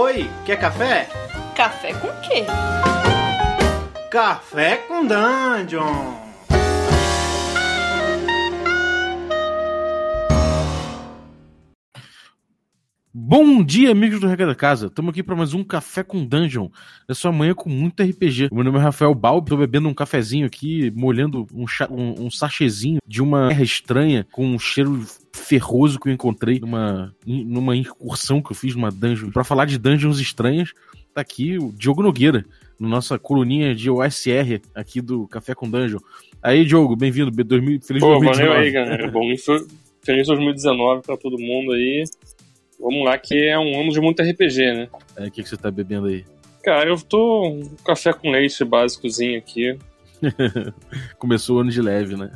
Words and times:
Oi, 0.00 0.30
quer 0.46 0.60
café? 0.60 1.08
Café 1.56 1.92
com 1.92 2.06
quê? 2.20 2.44
Café 4.08 4.76
com 4.86 5.04
Dungeon! 5.04 6.27
Bom 13.12 13.64
dia, 13.64 13.90
amigos 13.90 14.20
do 14.20 14.26
Regra 14.26 14.48
da 14.48 14.54
Casa. 14.54 14.88
Estamos 14.88 15.10
aqui 15.10 15.22
para 15.22 15.34
mais 15.34 15.54
um 15.54 15.64
Café 15.64 16.02
com 16.02 16.26
Dungeon. 16.26 16.68
Sua 17.12 17.32
manhã 17.32 17.54
com 17.54 17.70
muito 17.70 18.02
RPG. 18.02 18.50
Meu 18.52 18.62
nome 18.62 18.78
é 18.78 18.82
Rafael 18.82 19.14
Balbi, 19.14 19.48
tô 19.48 19.56
bebendo 19.56 19.88
um 19.88 19.94
cafezinho 19.94 20.44
aqui, 20.44 20.92
molhando 20.94 21.46
um, 21.54 21.64
um, 21.90 22.26
um 22.26 22.30
sachezinho 22.30 22.98
de 23.06 23.22
uma 23.22 23.48
terra 23.48 23.62
estranha 23.62 24.26
com 24.30 24.46
um 24.46 24.58
cheiro 24.58 25.02
ferroso 25.32 25.98
que 25.98 26.10
eu 26.10 26.12
encontrei 26.12 26.60
numa, 26.60 27.14
numa 27.26 27.74
incursão 27.74 28.42
que 28.42 28.52
eu 28.52 28.56
fiz 28.56 28.74
numa 28.74 28.90
dungeon. 28.90 29.30
Para 29.30 29.42
falar 29.42 29.64
de 29.64 29.78
dungeons 29.78 30.20
estranhas, 30.20 30.74
tá 31.14 31.22
aqui 31.22 31.56
o 31.56 31.72
Diogo 31.72 32.02
Nogueira, 32.02 32.44
na 32.78 32.88
nossa 32.88 33.18
coluninha 33.18 33.74
de 33.74 33.88
OSR 33.88 34.60
aqui 34.74 35.00
do 35.00 35.26
Café 35.28 35.54
com 35.54 35.68
Dungeon. 35.68 35.98
Aí, 36.42 36.62
Diogo, 36.62 36.94
bem-vindo. 36.94 37.32
Feliz 37.32 38.00
Pô, 38.00 38.18
2019. 38.18 38.36
valeu 38.36 38.52
aí, 38.52 38.70
galera. 38.70 39.10
Bom, 39.10 39.22
feliz 40.02 40.26
2019 40.26 41.02
para 41.02 41.16
todo 41.16 41.38
mundo 41.38 41.72
aí. 41.72 42.04
Vamos 42.78 43.04
lá, 43.04 43.18
que 43.18 43.48
é 43.48 43.58
um 43.58 43.80
ano 43.80 43.90
de 43.90 44.00
muito 44.00 44.22
RPG, 44.22 44.72
né? 44.72 44.88
É, 45.16 45.26
o 45.26 45.30
que, 45.30 45.42
que 45.42 45.48
você 45.48 45.56
tá 45.56 45.70
bebendo 45.70 46.06
aí? 46.06 46.24
Cara, 46.62 46.88
eu 46.88 47.00
tô 47.00 47.46
um 47.46 47.62
café 47.84 48.12
com 48.12 48.30
leite 48.30 48.64
básicozinho 48.64 49.38
aqui. 49.38 49.78
Começou 51.18 51.56
o 51.56 51.60
ano 51.60 51.70
de 51.70 51.80
leve, 51.80 52.16
né? 52.16 52.30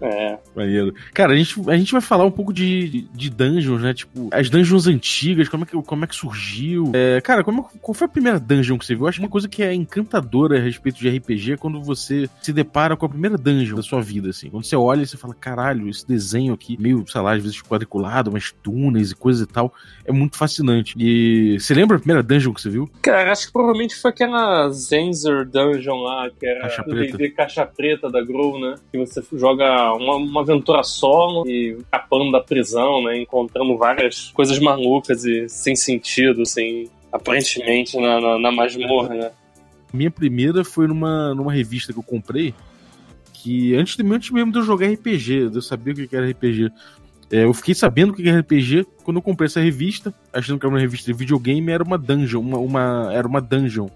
É. 0.00 0.38
Maneiro. 0.54 0.94
Cara, 1.12 1.32
a 1.32 1.36
gente, 1.36 1.54
a 1.68 1.76
gente 1.76 1.92
vai 1.92 2.00
falar 2.00 2.24
um 2.24 2.30
pouco 2.30 2.52
de, 2.52 3.08
de 3.14 3.30
dungeons, 3.30 3.82
né? 3.82 3.94
Tipo, 3.94 4.28
as 4.32 4.48
dungeons 4.48 4.86
antigas, 4.86 5.48
como 5.48 5.64
é 5.64 5.66
que, 5.66 5.82
como 5.82 6.04
é 6.04 6.06
que 6.06 6.16
surgiu. 6.16 6.90
É, 6.94 7.20
cara, 7.20 7.44
como, 7.44 7.64
qual 7.80 7.94
foi 7.94 8.06
a 8.06 8.10
primeira 8.10 8.38
dungeon 8.38 8.78
que 8.78 8.86
você 8.86 8.94
viu? 8.94 9.04
Eu 9.04 9.08
acho 9.08 9.18
que 9.18 9.24
uma 9.24 9.30
coisa 9.30 9.48
que 9.48 9.62
é 9.62 9.72
encantadora 9.74 10.58
a 10.58 10.60
respeito 10.60 10.98
de 10.98 11.08
RPG 11.08 11.52
é 11.52 11.56
quando 11.56 11.80
você 11.80 12.28
se 12.40 12.52
depara 12.52 12.96
com 12.96 13.06
a 13.06 13.08
primeira 13.08 13.36
dungeon 13.36 13.76
da 13.76 13.82
sua 13.82 14.00
vida, 14.00 14.30
assim. 14.30 14.50
Quando 14.50 14.64
você 14.64 14.76
olha 14.76 15.02
e 15.02 15.06
você 15.06 15.16
fala, 15.16 15.34
caralho, 15.34 15.88
esse 15.88 16.06
desenho 16.06 16.54
aqui, 16.54 16.76
meio, 16.80 17.04
sei 17.08 17.20
lá, 17.20 17.34
às 17.34 17.42
vezes 17.42 17.60
quadriculado, 17.62 18.30
umas 18.30 18.52
túneis 18.62 19.10
e 19.10 19.14
coisas 19.14 19.42
e 19.42 19.46
tal, 19.46 19.72
é 20.04 20.12
muito 20.12 20.36
fascinante. 20.36 20.94
E 20.98 21.58
você 21.58 21.74
lembra 21.74 21.96
a 21.96 22.00
primeira 22.00 22.22
dungeon 22.22 22.52
que 22.52 22.60
você 22.60 22.70
viu? 22.70 22.90
Cara, 23.00 23.32
acho 23.32 23.46
que 23.46 23.52
provavelmente 23.52 23.94
foi 23.94 24.10
aquela 24.10 24.68
Zenzer 24.70 25.46
Dungeon 25.46 26.02
lá, 26.02 26.30
que 26.30 26.46
era. 26.46 26.66
D&D 27.10 27.30
Caixa 27.30 27.64
Preta 27.66 28.08
da 28.10 28.22
Grow, 28.22 28.58
né? 28.60 28.74
Que 28.90 28.98
você 28.98 29.22
joga 29.34 29.92
uma, 29.94 30.16
uma 30.16 30.40
aventura 30.40 30.82
solo 30.82 31.46
e 31.48 31.76
escapando 31.78 32.30
da 32.32 32.40
prisão, 32.40 33.02
né? 33.04 33.18
Encontrando 33.20 33.76
várias 33.76 34.30
coisas 34.32 34.58
malucas 34.58 35.24
e 35.24 35.48
sem 35.48 35.74
sentido, 35.76 36.44
sem... 36.46 36.88
Aparentemente 37.12 37.96
na, 37.98 38.20
na, 38.20 38.38
na 38.38 38.50
masmorra, 38.52 39.14
né? 39.14 39.30
Minha 39.92 40.10
primeira 40.10 40.64
foi 40.64 40.86
numa, 40.86 41.34
numa 41.34 41.52
revista 41.52 41.92
que 41.92 41.98
eu 41.98 42.02
comprei, 42.02 42.54
que 43.34 43.74
antes, 43.74 43.96
de, 43.96 44.02
antes 44.10 44.30
mesmo 44.30 44.50
de 44.50 44.58
eu 44.58 44.62
jogar 44.62 44.86
RPG, 44.88 45.50
de 45.50 45.56
eu 45.56 45.60
saber 45.62 45.90
o 45.90 45.94
que 45.94 46.08
que 46.08 46.16
era 46.16 46.26
RPG, 46.30 46.70
é, 47.30 47.44
eu 47.44 47.52
fiquei 47.52 47.74
sabendo 47.74 48.10
o 48.12 48.14
que 48.14 48.26
era 48.26 48.40
RPG 48.40 48.86
quando 49.04 49.18
eu 49.18 49.22
comprei 49.22 49.46
essa 49.46 49.60
revista, 49.60 50.14
achando 50.32 50.58
que 50.58 50.64
era 50.64 50.72
uma 50.74 50.80
revista 50.80 51.12
de 51.12 51.18
videogame, 51.18 51.70
era 51.70 51.82
uma 51.84 51.98
dungeon, 51.98 52.40
uma, 52.40 52.56
uma- 52.58 53.10
era 53.12 53.26
uma 53.28 53.40
dungeon. 53.40 53.88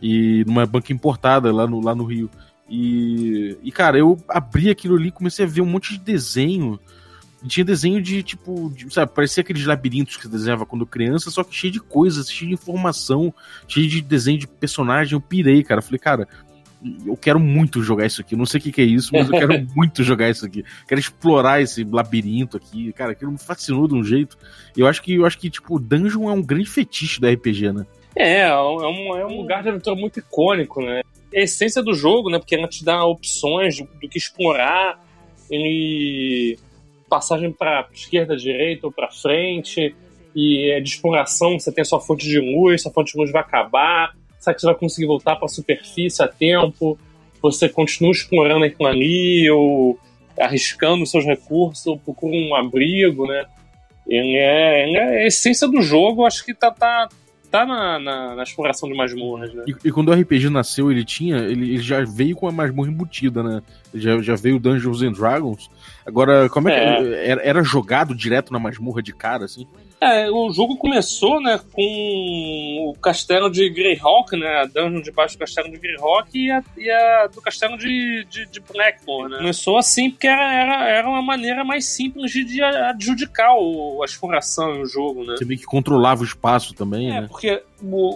E 0.00 0.44
numa 0.46 0.66
banca 0.66 0.92
importada 0.92 1.52
lá 1.52 1.66
no, 1.66 1.80
lá 1.80 1.94
no 1.94 2.04
Rio. 2.04 2.30
E, 2.68 3.58
e, 3.62 3.72
cara, 3.72 3.98
eu 3.98 4.16
abri 4.28 4.70
aquilo 4.70 4.96
ali 4.96 5.08
e 5.08 5.12
comecei 5.12 5.44
a 5.44 5.48
ver 5.48 5.60
um 5.60 5.66
monte 5.66 5.92
de 5.92 5.98
desenho. 5.98 6.78
E 7.42 7.48
tinha 7.48 7.64
desenho 7.64 8.00
de, 8.00 8.22
tipo, 8.22 8.72
de, 8.74 8.92
sabe, 8.92 9.12
parecia 9.12 9.40
aqueles 9.40 9.64
labirintos 9.64 10.16
que 10.16 10.22
você 10.22 10.28
desenhava 10.28 10.64
quando 10.64 10.86
criança, 10.86 11.30
só 11.30 11.42
que 11.42 11.54
cheio 11.54 11.72
de 11.72 11.80
coisas, 11.80 12.30
cheio 12.30 12.50
de 12.50 12.54
informação, 12.54 13.34
cheio 13.66 13.88
de 13.88 14.00
desenho 14.00 14.38
de 14.38 14.46
personagem. 14.46 15.14
Eu 15.14 15.20
pirei, 15.20 15.64
cara. 15.64 15.82
Falei, 15.82 15.98
cara, 15.98 16.28
eu 17.04 17.16
quero 17.16 17.40
muito 17.40 17.82
jogar 17.82 18.06
isso 18.06 18.20
aqui. 18.20 18.34
Eu 18.34 18.38
não 18.38 18.46
sei 18.46 18.60
o 18.60 18.62
que, 18.62 18.72
que 18.72 18.80
é 18.80 18.84
isso, 18.84 19.10
mas 19.12 19.28
eu 19.28 19.36
quero 19.36 19.66
muito 19.74 20.04
jogar 20.04 20.30
isso 20.30 20.46
aqui. 20.46 20.64
Quero 20.86 21.00
explorar 21.00 21.60
esse 21.60 21.82
labirinto 21.82 22.56
aqui. 22.56 22.92
Cara, 22.92 23.12
aquilo 23.12 23.32
me 23.32 23.38
fascinou 23.38 23.88
de 23.88 23.94
um 23.94 24.04
jeito. 24.04 24.38
Eu 24.76 24.86
acho 24.86 25.02
que 25.02 25.14
eu 25.14 25.26
acho 25.26 25.38
que, 25.38 25.50
tipo, 25.50 25.78
Dungeon 25.78 26.30
é 26.30 26.32
um 26.32 26.42
grande 26.42 26.70
fetiche 26.70 27.20
do 27.20 27.28
RPG, 27.28 27.72
né? 27.72 27.86
É, 28.16 28.40
é 28.40 28.56
um, 28.56 29.16
é 29.16 29.26
um 29.26 29.36
lugar 29.36 29.62
de 29.62 29.68
aventura 29.68 29.96
muito 29.96 30.18
icônico, 30.18 30.82
né? 30.82 31.02
É 31.32 31.40
a 31.40 31.44
essência 31.44 31.82
do 31.82 31.94
jogo, 31.94 32.30
né? 32.30 32.38
Porque 32.38 32.54
ela 32.54 32.68
te 32.68 32.84
dá 32.84 33.04
opções 33.04 33.78
do, 33.78 33.86
que 34.08 34.18
explorar, 34.18 35.00
e 35.50 36.56
passagem 37.08 37.50
para 37.50 37.88
esquerda, 37.92 38.36
direita 38.36 38.86
ou 38.86 38.92
para 38.92 39.10
frente, 39.10 39.94
e 40.34 40.70
é 40.70 40.80
de 40.80 40.90
exploração, 40.90 41.58
você 41.58 41.72
tem 41.72 41.84
sua 41.84 42.00
fonte 42.00 42.24
de 42.24 42.38
luz, 42.38 42.82
sua 42.82 42.92
fonte 42.92 43.12
de 43.12 43.18
luz 43.18 43.32
vai 43.32 43.42
acabar, 43.42 44.14
será 44.38 44.54
que 44.54 44.60
você 44.60 44.66
vai 44.68 44.76
conseguir 44.76 45.06
voltar 45.06 45.34
para 45.36 45.46
a 45.46 45.48
superfície 45.48 46.22
a 46.22 46.28
tempo? 46.28 46.96
Você 47.42 47.68
continua 47.68 48.12
explorando 48.12 48.64
aquilo 48.64 48.88
ali, 48.88 49.50
ou 49.50 49.98
arriscando 50.38 51.04
seus 51.04 51.24
recursos, 51.24 51.86
ou 51.86 51.98
procura 51.98 52.36
um 52.36 52.54
abrigo, 52.54 53.26
né? 53.26 53.44
Ele 54.06 54.36
é, 54.36 54.88
ele 54.88 54.96
é 54.96 55.22
a 55.22 55.26
essência 55.26 55.68
do 55.68 55.82
jogo, 55.82 56.24
acho 56.24 56.44
que 56.44 56.54
tá, 56.54 56.70
tá, 56.70 57.08
tá 57.50 57.66
na, 57.66 57.98
na, 57.98 58.34
na 58.36 58.42
exploração 58.42 58.88
de 58.88 58.96
masmorras, 58.96 59.52
né? 59.52 59.64
E, 59.66 59.88
e 59.88 59.92
quando 59.92 60.08
o 60.08 60.12
RPG 60.12 60.48
nasceu, 60.48 60.90
ele 60.90 61.04
tinha. 61.04 61.38
Ele, 61.38 61.74
ele 61.74 61.82
já 61.82 62.04
veio 62.04 62.36
com 62.36 62.48
a 62.48 62.52
masmorra 62.52 62.90
embutida, 62.90 63.42
né? 63.42 63.62
Ele 63.92 64.02
já, 64.02 64.22
já 64.22 64.36
veio 64.36 64.58
Dungeons 64.58 65.02
and 65.02 65.12
Dragons. 65.12 65.70
Agora, 66.06 66.48
como 66.48 66.68
é, 66.68 66.96
que. 66.96 67.14
Era, 67.14 67.42
era 67.42 67.62
jogado 67.62 68.14
direto 68.14 68.52
na 68.52 68.58
masmorra 68.58 69.02
de 69.02 69.12
cara, 69.12 69.44
assim? 69.44 69.66
É, 70.00 70.30
o 70.30 70.50
jogo 70.50 70.78
começou, 70.78 71.42
né, 71.42 71.60
com 71.72 72.86
o 72.88 72.94
castelo 73.02 73.50
de 73.50 73.68
Greyhawk, 73.68 74.34
né, 74.34 74.62
a 74.62 74.64
dungeon 74.64 75.02
debaixo 75.02 75.36
do 75.36 75.40
castelo 75.40 75.70
de 75.70 75.76
Greyhawk 75.76 76.30
e 76.38 76.50
a, 76.50 76.64
e 76.78 76.90
a 76.90 77.26
do 77.26 77.42
castelo 77.42 77.76
de, 77.76 78.24
de, 78.30 78.46
de 78.46 78.60
Blackmore, 78.60 79.30
né. 79.30 79.36
Começou 79.36 79.76
assim 79.76 80.10
porque 80.10 80.26
era, 80.26 80.54
era, 80.54 80.88
era 80.88 81.06
uma 81.06 81.20
maneira 81.20 81.62
mais 81.64 81.84
simples 81.84 82.32
de, 82.32 82.44
de 82.44 82.62
adjudicar 82.62 83.54
o, 83.58 84.02
a 84.02 84.06
exploração 84.06 84.78
no 84.78 84.86
jogo, 84.86 85.22
né. 85.22 85.34
Você 85.36 85.44
meio 85.44 85.60
que 85.60 85.66
controlava 85.66 86.22
o 86.22 86.24
espaço 86.24 86.72
também, 86.74 87.10
É, 87.10 87.20
né? 87.20 87.26
porque 87.28 87.62
o, 87.82 88.14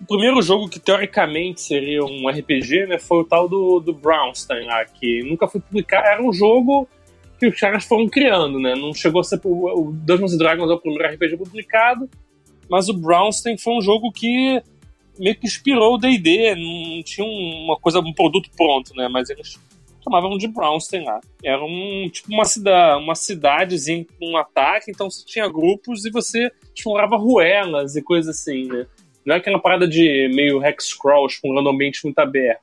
o 0.00 0.06
primeiro 0.08 0.40
jogo 0.40 0.70
que 0.70 0.80
teoricamente 0.80 1.60
seria 1.60 2.02
um 2.02 2.30
RPG, 2.30 2.86
né, 2.86 2.98
foi 2.98 3.18
o 3.18 3.24
tal 3.24 3.46
do, 3.46 3.78
do 3.78 3.92
Brownstein 3.92 4.64
lá, 4.64 4.86
que 4.86 5.22
nunca 5.22 5.46
foi 5.46 5.60
publicado, 5.60 6.06
era 6.06 6.22
um 6.22 6.32
jogo 6.32 6.88
que 7.40 7.46
os 7.48 7.58
caras 7.58 7.84
foram 7.84 8.06
criando, 8.08 8.60
né? 8.60 8.74
Não 8.74 8.92
chegou 8.92 9.20
a 9.20 9.24
ser. 9.24 9.40
O 9.44 9.92
Dungeons 9.92 10.36
Dragons 10.36 10.70
é 10.70 10.74
o 10.74 10.78
primeiro 10.78 11.12
RPG 11.14 11.36
publicado, 11.38 12.08
mas 12.68 12.88
o 12.88 12.94
Brownstein 12.94 13.56
foi 13.56 13.74
um 13.78 13.80
jogo 13.80 14.12
que 14.12 14.62
meio 15.18 15.34
que 15.36 15.46
inspirou 15.46 15.94
o 15.94 15.98
DD, 15.98 16.54
não 16.54 17.02
tinha 17.02 17.26
um- 17.26 17.64
uma 17.64 17.76
coisa, 17.78 18.00
um 18.00 18.12
produto 18.12 18.50
pronto, 18.56 18.94
né? 18.94 19.08
Mas 19.08 19.28
eles 19.28 19.58
chamavam 20.02 20.38
de 20.38 20.48
Brownstein 20.48 21.04
lá. 21.04 21.20
Era 21.42 21.62
um 21.64 22.08
tipo 22.10 22.32
uma, 22.32 22.44
cida, 22.44 22.96
uma 22.98 23.14
cidadezinha 23.14 24.06
com 24.18 24.32
um 24.32 24.36
ataque, 24.36 24.90
então 24.90 25.10
você 25.10 25.24
tinha 25.24 25.48
grupos 25.48 26.04
e 26.04 26.10
você 26.10 26.50
explorava 26.74 27.16
ruelas 27.16 27.96
e 27.96 28.02
coisas 28.02 28.38
assim, 28.38 28.66
né? 28.66 28.86
Não 29.24 29.34
é 29.34 29.38
aquela 29.38 29.58
parada 29.58 29.86
de 29.86 30.30
meio 30.34 30.64
hex 30.64 30.94
crawl, 30.94 31.26
explorando 31.26 31.68
um 31.68 31.72
ambiente 31.72 32.00
muito 32.04 32.18
aberto. 32.18 32.62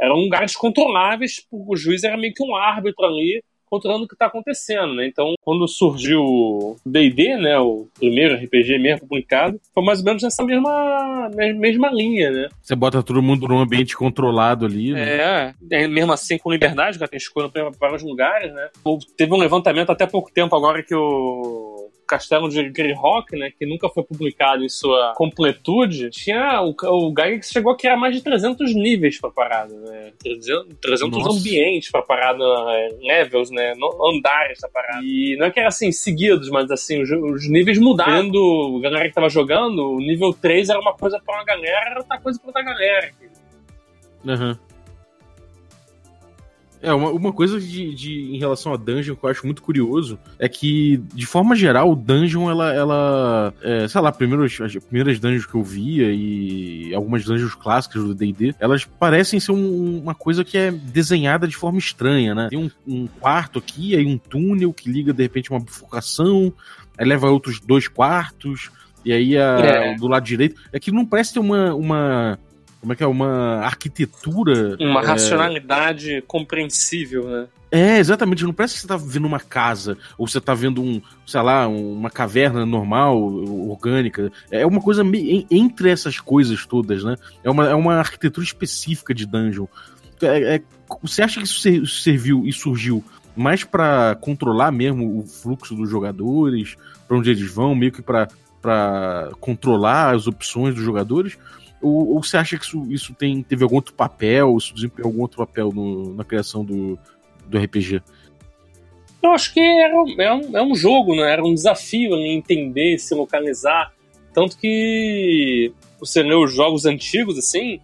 Eram 0.00 0.16
lugares 0.16 0.56
controláveis, 0.56 1.46
o 1.50 1.76
juiz 1.76 2.02
era 2.02 2.16
meio 2.16 2.32
que 2.32 2.42
um 2.42 2.56
árbitro 2.56 3.04
ali, 3.04 3.42
controlando 3.68 4.04
o 4.04 4.08
que 4.08 4.14
está 4.14 4.26
acontecendo, 4.26 4.94
né? 4.94 5.06
Então, 5.06 5.34
quando 5.42 5.66
surgiu 5.66 6.20
o 6.22 6.76
D&D, 6.84 7.36
né, 7.36 7.58
o 7.58 7.86
primeiro 7.98 8.34
RPG 8.34 8.78
mesmo 8.78 9.06
publicado, 9.08 9.60
foi 9.72 9.84
mais 9.84 9.98
ou 10.00 10.04
menos 10.04 10.22
nessa 10.22 10.44
mesma, 10.44 11.30
mes- 11.34 11.56
mesma 11.56 11.90
linha, 11.90 12.30
né? 12.30 12.48
Você 12.62 12.74
bota 12.74 13.02
todo 13.02 13.22
mundo 13.22 13.48
num 13.48 13.58
ambiente 13.60 13.96
controlado 13.96 14.64
ali, 14.66 14.92
né? 14.92 15.16
É, 15.16 15.54
é, 15.70 15.88
mesmo 15.88 16.12
assim 16.12 16.38
com 16.38 16.52
liberdade, 16.52 16.98
que 16.98 17.08
tem 17.08 17.16
escolha 17.16 17.48
para 17.48 17.70
vários 17.80 18.02
lugares, 18.02 18.52
né? 18.52 18.68
Teve 19.16 19.32
um 19.32 19.38
levantamento 19.38 19.90
até 19.90 20.06
pouco 20.06 20.30
tempo 20.32 20.54
agora 20.54 20.82
que 20.82 20.94
o 20.94 21.73
Castelo 22.06 22.48
de 22.48 22.68
Greyhawk, 22.68 23.36
né, 23.36 23.50
que 23.56 23.66
nunca 23.66 23.88
foi 23.88 24.02
publicado 24.02 24.64
em 24.64 24.68
sua 24.68 25.14
completude, 25.16 26.10
tinha 26.10 26.62
o, 26.62 26.74
o 26.74 27.08
Gygax 27.10 27.50
chegou 27.50 27.72
a 27.72 27.76
criar 27.76 27.96
mais 27.96 28.14
de 28.14 28.22
300 28.22 28.74
níveis 28.74 29.20
pra 29.20 29.30
parada, 29.30 29.74
né? 29.74 30.12
300, 30.18 30.76
300 30.80 31.18
Nossa. 31.18 31.38
ambientes 31.38 31.90
pra 31.90 32.02
parada, 32.02 32.44
é, 32.44 32.88
levels, 33.00 33.50
né, 33.50 33.74
andares 34.02 34.58
da 34.60 34.68
parada. 34.68 35.02
E 35.02 35.36
não 35.36 35.46
é 35.46 35.50
que 35.50 35.58
era 35.58 35.68
assim, 35.68 35.90
seguidos, 35.92 36.48
mas 36.50 36.70
assim, 36.70 37.02
os, 37.02 37.10
os 37.10 37.48
níveis 37.48 37.78
mudaram. 37.78 38.22
Vendo 38.24 38.76
a 38.78 38.80
galera 38.80 39.08
que 39.08 39.14
tava 39.14 39.28
jogando, 39.28 39.92
o 39.92 39.98
nível 39.98 40.32
3 40.32 40.68
era 40.68 40.80
uma 40.80 40.94
coisa 40.94 41.20
pra 41.24 41.36
uma 41.36 41.44
galera, 41.44 41.90
era 41.90 42.00
outra 42.00 42.18
coisa 42.20 42.38
pra 42.38 42.48
outra 42.48 42.62
galera. 42.62 43.10
Aham. 44.26 44.58
É, 46.84 46.92
uma, 46.94 47.10
uma 47.10 47.32
coisa 47.32 47.58
de, 47.60 47.94
de- 47.94 48.34
em 48.34 48.38
relação 48.38 48.72
a 48.72 48.76
Dungeon 48.76 49.14
que 49.16 49.24
eu 49.24 49.30
acho 49.30 49.44
muito 49.46 49.62
curioso 49.62 50.18
é 50.38 50.48
que, 50.48 50.98
de 51.14 51.26
forma 51.26 51.54
geral, 51.56 51.90
o 51.90 51.96
Dungeon, 51.96 52.50
ela, 52.50 52.72
ela 52.72 53.54
é, 53.62 53.88
sei 53.88 54.00
lá, 54.00 54.12
primeiro, 54.12 54.44
as 54.44 54.76
primeiras 54.86 55.18
dungeons 55.18 55.46
que 55.46 55.54
eu 55.54 55.62
via 55.62 56.12
e 56.12 56.94
algumas 56.94 57.24
dungeons 57.24 57.54
clássicas 57.54 58.02
do 58.04 58.14
D&D, 58.14 58.54
elas 58.58 58.84
parecem 58.84 59.40
ser 59.40 59.52
um- 59.52 59.98
uma 60.02 60.14
coisa 60.14 60.44
que 60.44 60.56
é 60.58 60.70
desenhada 60.70 61.48
de 61.48 61.56
forma 61.56 61.78
estranha, 61.78 62.34
né? 62.34 62.48
Tem 62.50 62.58
um, 62.58 62.70
um 62.86 63.06
quarto 63.06 63.58
aqui, 63.58 63.96
aí 63.96 64.06
um 64.06 64.18
túnel 64.18 64.72
que 64.72 64.90
liga, 64.90 65.12
de 65.12 65.22
repente, 65.22 65.50
uma 65.50 65.60
bifurcação, 65.60 66.52
aí 66.98 67.06
leva 67.06 67.30
outros 67.30 67.60
dois 67.60 67.88
quartos, 67.88 68.70
e 69.04 69.12
aí 69.12 69.36
a, 69.36 69.58
é. 69.58 69.94
do 69.96 70.06
lado 70.08 70.24
direito. 70.24 70.60
É 70.72 70.80
que 70.80 70.90
não 70.90 71.04
parece 71.04 71.34
ter 71.34 71.40
uma. 71.40 71.74
uma 71.74 72.38
como 72.84 72.92
é 72.92 72.96
que 72.96 73.02
é? 73.02 73.06
Uma 73.06 73.60
arquitetura. 73.60 74.76
Uma 74.78 75.00
é... 75.00 75.06
racionalidade 75.06 76.22
compreensível, 76.26 77.26
né? 77.26 77.46
É, 77.72 77.98
exatamente. 77.98 78.44
Não 78.44 78.52
parece 78.52 78.74
que 78.74 78.80
você 78.82 78.86
tá 78.86 78.98
vendo 78.98 79.26
uma 79.26 79.40
casa, 79.40 79.96
ou 80.18 80.28
você 80.28 80.38
tá 80.38 80.52
vendo 80.52 80.82
um, 80.82 81.00
sei 81.26 81.40
lá, 81.40 81.66
uma 81.66 82.10
caverna 82.10 82.66
normal, 82.66 83.18
orgânica. 83.70 84.30
É 84.50 84.66
uma 84.66 84.82
coisa 84.82 85.02
entre 85.50 85.88
essas 85.88 86.20
coisas 86.20 86.66
todas, 86.66 87.02
né? 87.02 87.16
É 87.42 87.50
uma, 87.50 87.66
é 87.70 87.74
uma 87.74 87.94
arquitetura 87.94 88.44
específica 88.44 89.14
de 89.14 89.24
dungeon. 89.24 89.66
É, 90.20 90.56
é, 90.56 90.62
você 91.02 91.22
acha 91.22 91.40
que 91.40 91.46
isso 91.46 91.86
serviu 91.86 92.46
e 92.46 92.52
surgiu 92.52 93.02
mais 93.34 93.64
para 93.64 94.14
controlar 94.20 94.70
mesmo 94.70 95.18
o 95.18 95.26
fluxo 95.26 95.74
dos 95.74 95.88
jogadores, 95.88 96.76
para 97.08 97.16
onde 97.16 97.30
eles 97.30 97.50
vão, 97.50 97.74
meio 97.74 97.92
que 97.92 98.02
para 98.02 98.28
controlar 99.40 100.14
as 100.14 100.26
opções 100.26 100.74
dos 100.74 100.84
jogadores? 100.84 101.38
Ou, 101.84 102.14
ou, 102.14 102.22
você 102.22 102.38
acha 102.38 102.58
que 102.58 102.64
isso, 102.64 102.86
isso 102.90 103.14
tem, 103.14 103.42
teve 103.42 103.62
algum 103.62 103.76
outro 103.76 103.92
papel, 103.92 104.56
isso 104.56 104.74
desempenhou 104.74 105.10
algum 105.10 105.20
outro 105.20 105.38
papel 105.38 105.70
no, 105.70 106.14
na 106.14 106.24
criação 106.24 106.64
do, 106.64 106.98
do 107.46 107.58
RPG? 107.58 108.02
Eu 109.22 109.30
acho 109.32 109.52
que 109.52 109.60
era, 109.60 109.94
é, 110.18 110.32
um, 110.32 110.56
é 110.56 110.62
um 110.62 110.74
jogo, 110.74 111.14
né? 111.14 111.30
Era 111.30 111.44
um 111.44 111.52
desafio 111.54 112.14
em 112.16 112.36
entender, 112.36 112.98
se 112.98 113.14
localizar. 113.14 113.92
Tanto 114.32 114.56
que 114.58 115.72
você 116.00 116.22
lê 116.22 116.34
os 116.34 116.52
jogos 116.52 116.86
antigos, 116.86 117.38
assim, 117.38 117.80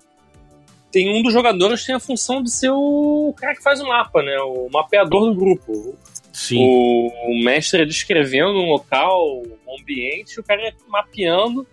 tem 0.91 1.15
um 1.15 1.23
dos 1.23 1.33
jogadores 1.33 1.81
que 1.81 1.87
tem 1.87 1.95
a 1.95 2.01
função 2.01 2.43
de 2.43 2.51
ser 2.51 2.71
o 2.71 3.35
cara 3.37 3.55
que 3.55 3.63
faz 3.63 3.81
o 3.81 3.87
mapa, 3.87 4.23
né? 4.23 4.37
O 4.41 4.69
mapeador 4.73 5.27
do 5.27 5.35
grupo. 5.35 5.95
Sim. 6.33 6.59
O, 6.59 7.45
mestre 7.45 7.83
é 7.83 7.85
descrevendo 7.85 8.59
um 8.59 8.71
local, 8.71 9.43
um 9.67 9.81
ambiente, 9.81 10.41
o 10.41 10.45
cara 10.45 10.69
é 10.69 10.73
mapeando 10.89 11.67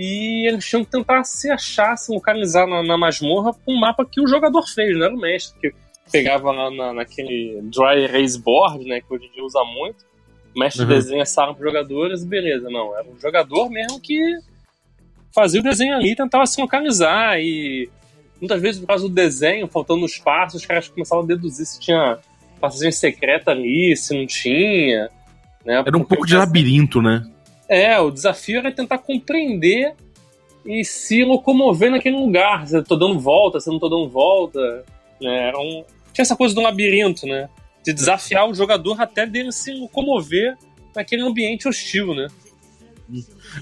e 0.00 0.46
eles 0.46 0.64
tinham 0.64 0.84
que 0.84 0.92
tentar 0.92 1.24
se 1.24 1.50
achar, 1.50 1.96
se 1.96 2.12
localizar 2.12 2.68
na, 2.68 2.84
na 2.84 2.96
masmorra 2.96 3.52
com 3.52 3.72
um 3.72 3.80
mapa 3.80 4.06
que 4.06 4.20
o 4.20 4.28
jogador 4.28 4.62
fez, 4.62 4.96
não 4.96 5.06
era 5.06 5.12
o 5.14 5.18
mestre. 5.18 5.58
Que 5.60 5.74
pegava 6.12 6.52
lá 6.52 6.70
na, 6.70 6.92
naquele 6.92 7.60
dry 7.64 8.04
erase 8.04 8.40
board, 8.40 8.84
né, 8.84 9.00
que 9.00 9.12
hoje 9.12 9.26
em 9.26 9.32
dia 9.32 9.44
usa 9.44 9.58
muito. 9.64 10.06
O 10.54 10.60
mestre 10.60 10.82
uhum. 10.82 10.88
desenha 10.88 11.26
sala 11.26 11.52
para 11.52 11.66
jogadores 11.66 12.22
e 12.22 12.28
beleza. 12.28 12.70
Não, 12.70 12.96
era 12.96 13.08
um 13.08 13.18
jogador 13.18 13.68
mesmo 13.68 14.00
que 14.00 14.20
fazia 15.34 15.58
o 15.58 15.64
desenho 15.64 15.96
ali, 15.96 16.14
tentava 16.14 16.46
se 16.46 16.60
localizar 16.60 17.40
e 17.40 17.90
muitas 18.40 18.62
vezes 18.62 18.80
por 18.80 18.86
causa 18.86 19.08
do 19.08 19.12
desenho, 19.12 19.66
faltando 19.66 20.04
os 20.04 20.16
passos, 20.16 20.60
os 20.60 20.66
caras 20.66 20.86
começavam 20.86 21.24
a 21.24 21.26
deduzir 21.26 21.66
se 21.66 21.80
tinha 21.80 22.20
passagem 22.60 22.92
secreta 22.92 23.50
ali, 23.50 23.96
se 23.96 24.16
não 24.16 24.28
tinha. 24.28 25.10
Né? 25.66 25.82
Era 25.84 25.98
um 25.98 26.04
pouco 26.04 26.24
de 26.24 26.36
labirinto, 26.36 27.02
né? 27.02 27.28
É, 27.68 28.00
o 28.00 28.10
desafio 28.10 28.58
era 28.58 28.72
tentar 28.72 28.98
compreender 28.98 29.94
e 30.64 30.84
se 30.84 31.24
locomover 31.24 31.90
naquele 31.90 32.16
lugar. 32.16 32.66
Se 32.66 32.76
eu 32.76 32.84
tô 32.84 32.96
dando 32.96 33.18
volta, 33.18 33.60
se 33.60 33.68
eu 33.68 33.72
não 33.72 33.80
tô 33.80 33.88
dando 33.88 34.08
volta. 34.08 34.84
Né? 35.20 35.48
Era 35.48 35.58
um, 35.58 35.84
tinha 36.12 36.22
essa 36.22 36.36
coisa 36.36 36.54
do 36.54 36.60
labirinto, 36.60 37.26
né? 37.26 37.48
De 37.84 37.92
desafiar 37.92 38.48
o 38.48 38.54
jogador 38.54 39.00
até 39.00 39.26
dele 39.26 39.52
se 39.52 39.72
locomover 39.72 40.56
naquele 40.94 41.22
ambiente 41.22 41.68
hostil, 41.68 42.14
né? 42.14 42.28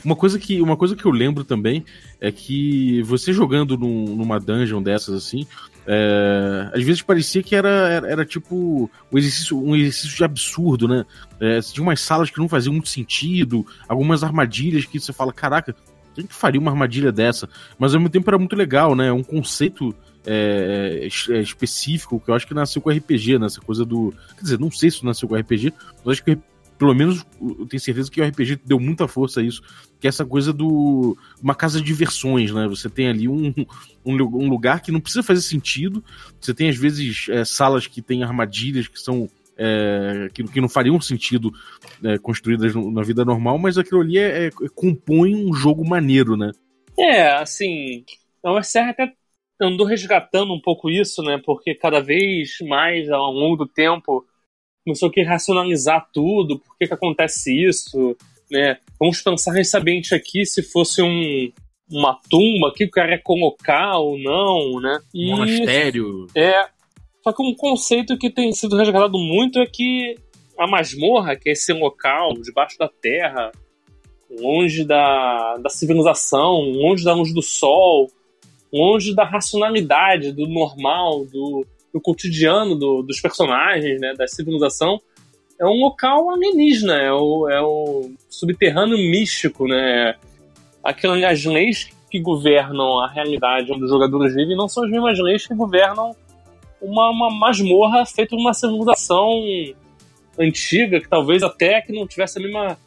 Uma 0.04 0.16
coisa 0.16 0.38
que, 0.38 0.60
uma 0.60 0.76
coisa 0.76 0.96
que 0.96 1.04
eu 1.04 1.12
lembro 1.12 1.44
também 1.44 1.84
é 2.20 2.32
que 2.32 3.02
você 3.02 3.32
jogando 3.32 3.78
num, 3.78 4.16
numa 4.16 4.40
dungeon 4.40 4.82
dessas 4.82 5.14
assim, 5.14 5.46
é, 5.86 6.70
às 6.74 6.82
vezes 6.82 7.00
parecia 7.00 7.42
que 7.42 7.54
era, 7.54 7.68
era, 7.68 8.08
era, 8.08 8.24
tipo 8.24 8.90
um 9.12 9.18
exercício, 9.18 9.56
um 9.56 9.76
exercício 9.76 10.16
de 10.16 10.24
absurdo, 10.24 10.88
né? 10.88 11.04
É, 11.40 11.60
tinha 11.60 11.82
umas 11.82 12.00
salas 12.00 12.28
que 12.28 12.38
não 12.38 12.48
faziam 12.48 12.72
muito 12.72 12.88
sentido, 12.88 13.64
algumas 13.88 14.24
armadilhas 14.24 14.84
que 14.84 14.98
você 14.98 15.12
fala, 15.12 15.32
caraca, 15.32 15.74
quem 16.14 16.26
que 16.26 16.34
faria 16.34 16.60
uma 16.60 16.70
armadilha 16.70 17.12
dessa? 17.12 17.48
Mas 17.78 17.94
ao 17.94 18.00
mesmo 18.00 18.10
tempo 18.10 18.28
era 18.28 18.38
muito 18.38 18.56
legal, 18.56 18.96
né? 18.96 19.12
Um 19.12 19.22
conceito 19.22 19.94
é, 20.26 21.08
é, 21.30 21.40
específico 21.40 22.18
que 22.18 22.30
eu 22.30 22.34
acho 22.34 22.46
que 22.46 22.54
nasceu 22.54 22.82
com 22.82 22.90
RPG, 22.90 23.38
né? 23.38 23.46
Essa 23.46 23.60
coisa 23.60 23.84
do. 23.84 24.12
Quer 24.34 24.42
dizer, 24.42 24.58
não 24.58 24.70
sei 24.70 24.90
se 24.90 25.04
nasceu 25.04 25.28
com 25.28 25.36
RPG, 25.36 25.72
mas 26.04 26.14
acho 26.14 26.24
que 26.24 26.36
pelo 26.78 26.94
menos 26.94 27.24
eu 27.40 27.66
tenho 27.66 27.80
certeza 27.80 28.10
que 28.10 28.20
o 28.20 28.24
RPG 28.24 28.60
deu 28.64 28.78
muita 28.78 29.08
força 29.08 29.40
a 29.40 29.42
isso, 29.42 29.62
que 29.98 30.06
é 30.06 30.08
essa 30.08 30.24
coisa 30.24 30.52
do 30.52 31.16
uma 31.42 31.54
casa 31.54 31.80
de 31.80 31.86
diversões, 31.86 32.52
né? 32.52 32.66
Você 32.68 32.88
tem 32.88 33.08
ali 33.08 33.28
um, 33.28 33.52
um, 34.04 34.14
um 34.14 34.48
lugar 34.48 34.80
que 34.82 34.92
não 34.92 35.00
precisa 35.00 35.22
fazer 35.22 35.40
sentido, 35.40 36.04
você 36.40 36.52
tem 36.52 36.68
às 36.68 36.76
vezes 36.76 37.26
é, 37.30 37.44
salas 37.44 37.86
que 37.86 38.02
tem 38.02 38.22
armadilhas 38.22 38.88
que 38.88 39.00
são 39.00 39.28
é, 39.58 40.28
que, 40.34 40.44
que, 40.44 40.60
não 40.60 40.68
fariam 40.68 41.00
sentido 41.00 41.50
é, 42.04 42.18
construídas 42.18 42.74
no, 42.74 42.90
na 42.90 43.02
vida 43.02 43.24
normal, 43.24 43.58
mas 43.58 43.78
aquilo 43.78 44.02
ali 44.02 44.18
é, 44.18 44.48
é, 44.48 44.50
compõe 44.74 45.34
um 45.34 45.54
jogo 45.54 45.86
maneiro, 45.88 46.36
né? 46.36 46.52
É, 46.98 47.32
assim, 47.36 48.04
a 48.44 48.52
OSR 48.52 48.90
até 48.90 49.12
andou 49.60 49.86
resgatando 49.86 50.52
um 50.52 50.60
pouco 50.60 50.90
isso, 50.90 51.22
né? 51.22 51.40
Porque 51.44 51.74
cada 51.74 52.00
vez 52.00 52.58
mais, 52.68 53.10
ao 53.10 53.32
longo 53.32 53.56
do 53.56 53.66
tempo, 53.66 54.26
começou 54.86 55.08
a 55.08 55.12
querer 55.12 55.26
racionalizar 55.26 56.08
tudo, 56.14 56.60
por 56.60 56.78
que, 56.78 56.86
que 56.86 56.94
acontece 56.94 57.52
isso, 57.52 58.16
né? 58.48 58.78
Vamos 59.00 59.20
pensar 59.20 59.52
nesse 59.52 59.76
ambiente 59.76 60.14
aqui 60.14 60.46
se 60.46 60.62
fosse 60.62 61.02
um, 61.02 61.50
uma 61.90 62.18
tumba, 62.30 62.68
o 62.68 62.72
que 62.72 62.84
o 62.84 62.90
cara 62.90 63.16
ia 63.16 63.20
colocar 63.22 63.98
ou 63.98 64.16
não, 64.16 64.80
né? 64.80 65.00
E, 65.12 65.30
Monastério. 65.30 66.28
É. 66.36 66.68
Só 67.24 67.32
que 67.32 67.42
um 67.42 67.54
conceito 67.56 68.16
que 68.16 68.30
tem 68.30 68.52
sido 68.52 68.76
resgatado 68.76 69.18
muito 69.18 69.58
é 69.58 69.66
que 69.66 70.14
a 70.56 70.68
masmorra, 70.68 71.34
que 71.34 71.48
é 71.48 71.52
esse 71.52 71.72
local 71.72 72.34
debaixo 72.34 72.78
da 72.78 72.88
terra, 72.88 73.50
longe 74.30 74.84
da, 74.84 75.56
da 75.56 75.68
civilização, 75.68 76.60
longe 76.60 77.04
da 77.04 77.12
luz 77.12 77.34
do 77.34 77.42
sol, 77.42 78.08
longe 78.72 79.12
da 79.12 79.24
racionalidade, 79.24 80.30
do 80.30 80.46
normal, 80.46 81.24
do, 81.24 81.66
do 81.96 82.00
cotidiano 82.02 82.76
do, 82.76 83.00
dos 83.00 83.18
personagens, 83.22 83.98
né, 83.98 84.12
da 84.12 84.28
civilização, 84.28 85.00
é 85.58 85.64
um 85.64 85.80
local 85.80 86.28
alienígena, 86.30 87.00
é 87.00 87.10
o, 87.10 87.48
é 87.48 87.62
o 87.62 88.10
subterrâneo 88.28 88.98
místico, 88.98 89.66
né? 89.66 90.14
Aquelas 90.84 91.24
as 91.24 91.44
leis 91.46 91.88
que 92.10 92.20
governam 92.20 93.00
a 93.00 93.08
realidade 93.08 93.72
onde 93.72 93.84
os 93.84 93.90
jogadores 93.90 94.34
vivem 94.34 94.54
não 94.54 94.68
são 94.68 94.84
as 94.84 94.90
mesmas 94.90 95.18
leis 95.18 95.46
que 95.46 95.54
governam 95.54 96.14
uma, 96.82 97.08
uma 97.08 97.30
masmorra 97.30 98.04
feita 98.04 98.36
uma 98.36 98.52
civilização 98.52 99.30
antiga, 100.38 101.00
que 101.00 101.08
talvez 101.08 101.42
até 101.42 101.80
que 101.80 101.94
não 101.94 102.06
tivesse 102.06 102.38
a 102.38 102.42
mesma 102.42 102.78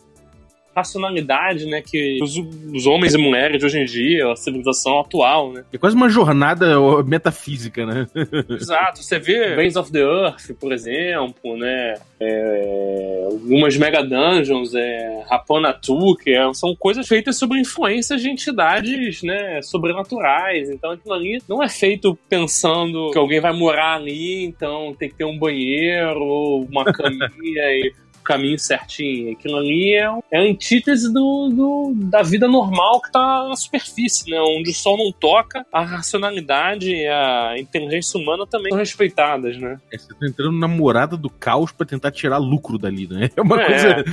racionalidade, 0.75 1.66
né, 1.66 1.81
que 1.81 2.19
os, 2.21 2.38
os, 2.74 2.86
homens 2.86 3.13
e 3.13 3.18
mulheres 3.18 3.60
de 3.60 3.66
hoje 3.66 3.80
em 3.80 3.86
dia, 3.86 4.31
a 4.31 4.35
civilização 4.35 4.99
atual, 4.99 5.52
né. 5.52 5.64
É 5.71 5.78
quase 5.78 5.95
uma 5.95 6.09
jornada 6.09 6.68
metafísica, 7.04 7.85
né? 7.85 8.07
Exato. 8.49 9.04
Você 9.04 9.19
vê 9.19 9.56
Reigns 9.56 9.76
of 9.76 9.92
the 9.92 9.99
Earth, 9.99 10.52
por 10.59 10.71
exemplo, 10.71 11.57
né, 11.57 11.95
é, 12.19 13.23
algumas 13.26 13.76
Mega 13.78 14.04
Dungeons, 14.04 14.73
é, 14.76 15.23
Rapanatu, 15.30 16.16
que 16.16 16.31
é, 16.31 16.54
são 16.54 16.76
coisas 16.76 17.07
feitas 17.07 17.38
sobre 17.38 17.59
influências 17.59 18.21
de 18.21 18.30
entidades, 18.30 19.21
né, 19.23 19.61
sobrenaturais. 19.61 20.69
Então 20.69 20.92
aquilo 20.92 21.14
ali 21.14 21.42
não 21.47 21.61
é 21.61 21.69
feito 21.69 22.18
pensando 22.30 23.11
que 23.11 23.18
alguém 23.18 23.40
vai 23.40 23.54
morar 23.54 23.95
ali, 23.95 24.44
então 24.44 24.95
tem 24.97 25.09
que 25.09 25.16
ter 25.16 25.26
um 25.26 25.38
banheiro 25.38 26.66
uma 26.69 26.85
caminha 26.92 27.64
e 27.71 27.94
caminho 28.30 28.59
certinho. 28.59 29.31
Aquilo 29.31 29.57
ali 29.57 29.95
é, 29.95 30.07
é 30.31 30.38
a 30.38 30.42
antítese 30.44 31.12
do, 31.12 31.50
do, 31.50 31.94
da 31.95 32.21
vida 32.21 32.48
normal 32.48 33.02
que 33.02 33.12
tá 33.12 33.48
na 33.50 33.56
superfície, 33.56 34.30
né? 34.30 34.40
Onde 34.40 34.69
o 34.69 34.74
sol 34.74 34.95
não 34.95 35.12
toca, 35.12 35.66
a 35.74 35.83
racionalidade 35.83 36.92
e 36.92 37.07
a 37.07 37.56
inteligência 37.57 38.19
humana 38.19 38.45
também 38.45 38.69
são 38.69 38.78
respeitadas, 38.78 39.57
né? 39.57 39.80
É, 39.92 39.98
você 39.98 40.14
tá 40.14 40.28
entrando 40.28 40.59
na 40.59 40.68
morada 40.68 41.18
do 41.18 41.28
caos 41.28 41.71
para 41.71 41.88
tentar 41.88 42.12
tirar 42.12 42.38
lucro 42.38 42.78
dali, 42.78 43.07
né? 43.07 43.31
É 43.40 43.42
uma 43.42 43.62
é. 43.62 43.66
coisa. 43.66 44.06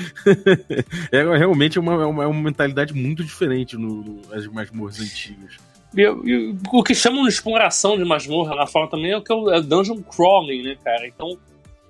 é 1.13 1.37
realmente 1.37 1.79
uma, 1.79 1.95
é 1.95 2.07
uma, 2.07 2.25
é 2.25 2.27
uma 2.27 2.43
mentalidade 2.43 2.95
muito 2.95 3.25
diferente 3.25 3.77
no, 3.77 4.03
no, 4.03 4.23
nas 4.31 4.47
masmorras 4.47 5.01
antigas. 5.01 5.57
E, 5.97 6.03
e, 6.03 6.57
o 6.73 6.83
que 6.83 6.95
chamam 6.95 7.25
de 7.25 7.31
exploração 7.31 7.97
de 7.97 8.05
masmorra 8.05 8.55
lá 8.55 8.67
fora 8.67 8.89
também 8.89 9.11
é 9.11 9.17
o 9.17 9.23
que 9.23 9.33
é 9.33 9.35
o 9.35 9.51
é 9.51 9.61
dungeon 9.61 10.01
crawling, 10.03 10.63
né, 10.63 10.77
cara? 10.83 11.07
Então 11.07 11.37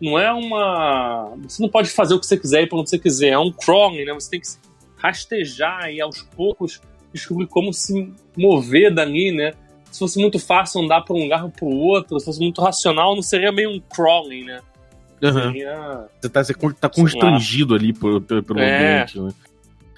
não 0.00 0.18
é 0.18 0.32
uma. 0.32 1.34
Você 1.42 1.62
não 1.62 1.68
pode 1.68 1.90
fazer 1.90 2.14
o 2.14 2.20
que 2.20 2.26
você 2.26 2.36
quiser 2.36 2.62
e 2.62 2.66
para 2.66 2.78
onde 2.78 2.90
você 2.90 2.98
quiser. 2.98 3.28
É 3.28 3.38
um 3.38 3.50
crawling, 3.50 4.04
né? 4.04 4.12
Você 4.12 4.30
tem 4.30 4.40
que 4.40 4.48
rastejar 4.96 5.90
e 5.90 6.00
aos 6.00 6.22
poucos 6.22 6.80
descobrir 7.12 7.46
como 7.46 7.72
se 7.72 8.12
mover 8.36 8.94
dali, 8.94 9.32
né? 9.32 9.52
Se 9.90 9.98
fosse 9.98 10.18
muito 10.18 10.38
fácil 10.38 10.82
andar 10.82 11.02
para 11.02 11.14
um 11.14 11.22
lugar 11.22 11.44
ou 11.44 11.50
para 11.50 11.64
o 11.64 11.74
outro, 11.74 12.18
se 12.20 12.26
fosse 12.26 12.40
muito 12.40 12.60
racional, 12.60 13.14
não 13.14 13.22
seria 13.22 13.50
meio 13.50 13.70
um 13.70 13.80
crawling, 13.80 14.44
né? 14.44 14.60
Uhum. 15.22 15.32
Seria... 15.32 16.08
Você 16.20 16.28
tá, 16.28 16.44
você 16.44 16.54
tá 16.78 16.88
constrangido 16.88 17.74
ali 17.74 17.92
pelo, 17.92 18.20
pelo 18.20 18.58
é. 18.58 19.00
ambiente, 19.00 19.20
né? 19.20 19.30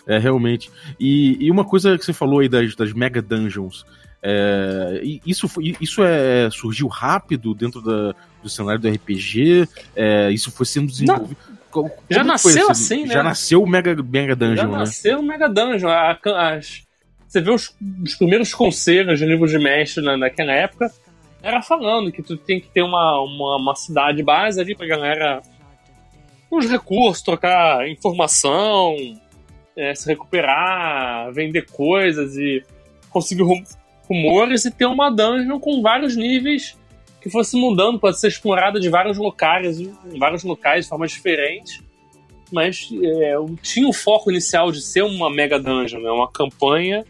É, 0.06 0.18
realmente. 0.18 0.70
E, 0.98 1.36
e 1.44 1.50
uma 1.50 1.64
coisa 1.64 1.98
que 1.98 2.04
você 2.04 2.12
falou 2.12 2.40
aí 2.40 2.48
das, 2.48 2.74
das 2.74 2.92
mega 2.92 3.20
dungeons. 3.20 3.84
É, 4.22 5.00
isso, 5.24 5.48
isso 5.80 6.02
é, 6.02 6.48
surgiu 6.50 6.88
rápido 6.88 7.54
dentro 7.54 7.80
da, 7.80 8.14
do 8.42 8.48
cenário 8.48 8.80
do 8.80 8.88
RPG? 8.88 9.68
É, 9.94 10.30
isso 10.30 10.50
foi 10.50 10.66
sendo 10.66 10.88
desenvolvido? 10.88 11.36
Como, 11.70 11.90
já 12.08 12.24
nasceu 12.24 12.70
assim, 12.70 13.04
né? 13.04 13.14
Já 13.14 13.22
nasceu 13.22 13.62
o 13.62 13.68
Mega, 13.68 13.94
Mega 14.02 14.34
Dungeon, 14.34 14.56
já 14.56 14.66
né? 14.66 14.78
nasceu 14.78 15.20
o 15.20 15.22
Mega 15.22 15.48
Dungeon. 15.48 15.88
A, 15.88 16.18
as, 16.54 16.82
você 17.26 17.40
vê 17.40 17.50
os, 17.50 17.74
os, 18.02 18.14
primeiros 18.14 18.54
conselhos 18.54 19.18
de 19.18 19.26
livro 19.26 19.46
de 19.46 19.58
mestre 19.58 20.02
na, 20.02 20.16
naquela 20.16 20.52
época, 20.52 20.90
era 21.42 21.62
falando 21.62 22.10
que 22.10 22.22
tu 22.22 22.36
tem 22.36 22.60
que 22.60 22.68
ter 22.68 22.82
uma, 22.82 23.20
uma, 23.20 23.56
uma 23.56 23.76
cidade 23.76 24.22
base 24.22 24.60
ali 24.60 24.74
pra 24.74 24.86
galera 24.86 25.42
uns 26.50 26.68
recursos, 26.68 27.22
trocar 27.22 27.86
informação, 27.86 28.96
é, 29.76 29.94
se 29.94 30.06
recuperar, 30.08 31.30
vender 31.32 31.66
coisas 31.66 32.34
e 32.36 32.64
conseguir 33.10 33.42
rumores 34.08 34.64
e 34.64 34.70
ter 34.70 34.86
uma 34.86 35.10
dungeon 35.10 35.58
com 35.60 35.82
vários 35.82 36.16
níveis 36.16 36.76
que 37.20 37.28
fosse 37.28 37.56
mudando, 37.56 37.98
pode 37.98 38.18
ser 38.18 38.28
explorada 38.28 38.78
de 38.78 38.88
vários 38.88 39.18
locais, 39.18 39.80
em 39.80 40.18
vários 40.18 40.44
locais 40.44 40.84
de 40.84 40.88
formas 40.88 41.10
diferentes. 41.10 41.82
Mas 42.50 42.88
é, 43.02 43.34
tinha 43.60 43.86
o 43.86 43.92
foco 43.92 44.30
inicial 44.30 44.72
de 44.72 44.80
ser 44.80 45.02
uma 45.02 45.28
mega 45.28 45.58
dungeon, 45.58 46.00
né? 46.00 46.10
uma 46.10 46.30
campanha, 46.30 47.04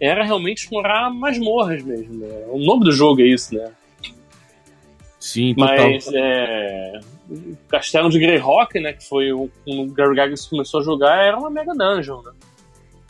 era 0.00 0.24
realmente 0.24 0.62
explorar 0.62 1.10
masmorras 1.10 1.82
mesmo. 1.82 2.14
Né? 2.14 2.44
O 2.48 2.58
nome 2.58 2.84
do 2.84 2.90
jogo 2.90 3.20
é 3.20 3.26
isso, 3.26 3.54
né? 3.54 3.70
Sim, 5.20 5.54
total. 5.54 5.90
Mas 5.90 6.10
é, 6.12 7.00
Castelo 7.68 8.08
de 8.08 8.18
Greyhawk, 8.18 8.80
né, 8.80 8.94
que 8.94 9.06
foi 9.06 9.32
o, 9.32 9.50
o 9.66 9.86
Gary 9.92 10.16
Gygax 10.16 10.46
começou 10.46 10.80
a 10.80 10.82
jogar, 10.82 11.24
era 11.24 11.38
uma 11.38 11.50
mega 11.50 11.72
dungeon, 11.74 12.22
né? 12.22 12.32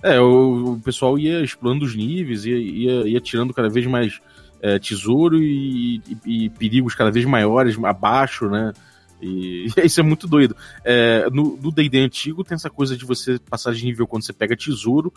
É, 0.03 0.21
o, 0.21 0.75
o 0.75 0.81
pessoal 0.81 1.19
ia 1.19 1.43
explorando 1.43 1.85
os 1.85 1.95
níveis, 1.95 2.45
ia, 2.45 2.57
ia, 2.57 3.09
ia 3.09 3.21
tirando 3.21 3.53
cada 3.53 3.69
vez 3.69 3.87
mais 3.87 4.21
é, 4.63 4.79
tesouro 4.79 5.43
e, 5.43 5.97
e, 6.27 6.45
e, 6.45 6.51
perigos 6.51 6.95
cada 6.95 7.11
vez 7.11 7.25
maiores 7.25 7.77
abaixo, 7.83 8.49
né? 8.49 8.73
E, 9.21 9.67
e 9.67 9.81
isso 9.85 10.01
é 10.01 10.03
muito 10.03 10.27
doido. 10.27 10.57
É, 10.85 11.29
no 11.31 11.71
D&D 11.71 11.99
antigo 11.99 12.45
tem 12.45 12.55
essa 12.55 12.71
coisa 12.71 12.97
de 12.97 13.05
você 13.05 13.39
passar 13.39 13.73
de 13.75 13.85
nível 13.85 14.07
quando 14.07 14.25
você 14.25 14.33
pega 14.33 14.57
tesouro, 14.57 15.13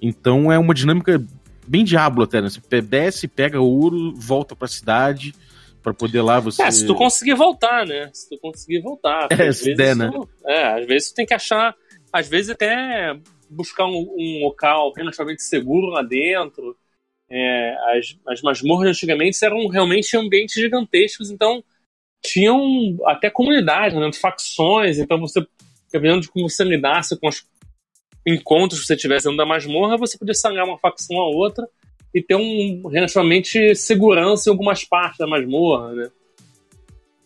então 0.00 0.52
é 0.52 0.58
uma 0.58 0.74
dinâmica 0.74 1.22
bem 1.66 1.84
diabo 1.84 2.22
até, 2.22 2.40
né? 2.40 2.48
Você 2.48 2.80
desce, 2.80 3.28
pega 3.28 3.60
ouro, 3.60 4.14
volta 4.14 4.56
pra 4.56 4.68
cidade 4.68 5.34
para 5.82 5.94
poder 5.94 6.22
lá 6.22 6.40
você... 6.40 6.62
É, 6.62 6.70
se 6.70 6.86
tu 6.86 6.94
conseguir 6.94 7.34
voltar, 7.34 7.86
né? 7.86 8.10
Se 8.12 8.28
tu 8.28 8.38
conseguir 8.40 8.80
voltar. 8.80 9.28
É, 9.38 9.52
se 9.52 9.74
der, 9.74 9.94
né? 9.94 10.10
é, 10.46 10.80
às 10.80 10.86
vezes 10.86 11.10
tu 11.10 11.14
tem 11.14 11.26
que 11.26 11.34
achar, 11.34 11.74
às 12.12 12.28
vezes 12.28 12.50
até 12.50 13.16
buscar 13.50 13.86
um, 13.86 14.14
um 14.16 14.40
local 14.42 14.92
relativamente 14.92 15.42
seguro 15.42 15.88
lá 15.88 16.02
dentro, 16.02 16.76
é, 17.30 17.76
as, 17.96 18.18
as 18.26 18.42
masmorras 18.42 18.90
antigamente 18.90 19.42
eram 19.44 19.66
realmente 19.68 20.16
ambientes 20.16 20.54
gigantescos, 20.54 21.30
então 21.30 21.62
tinham 22.24 22.96
até 23.04 23.30
comunidades, 23.30 23.98
né, 23.98 24.10
facções, 24.12 24.98
então 24.98 25.20
você, 25.20 25.46
dependendo 25.92 26.22
de 26.22 26.28
como 26.28 26.48
você 26.48 26.64
lidasse 26.64 27.18
com 27.18 27.28
os 27.28 27.46
encontros 28.26 28.80
que 28.80 28.86
você 28.86 28.96
tivesse 28.96 29.24
dentro 29.24 29.38
da 29.38 29.46
masmorra, 29.46 29.96
você 29.96 30.18
podia 30.18 30.34
sanar 30.34 30.64
uma 30.64 30.78
facção 30.78 31.18
a 31.18 31.28
outra 31.28 31.68
e 32.14 32.22
ter 32.22 32.34
um 32.34 32.88
relativamente 32.88 33.74
segurança 33.74 34.48
em 34.48 34.52
algumas 34.52 34.84
partes 34.84 35.18
da 35.18 35.26
masmorra, 35.26 35.94
né? 35.94 36.10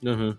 Uhum. 0.03 0.37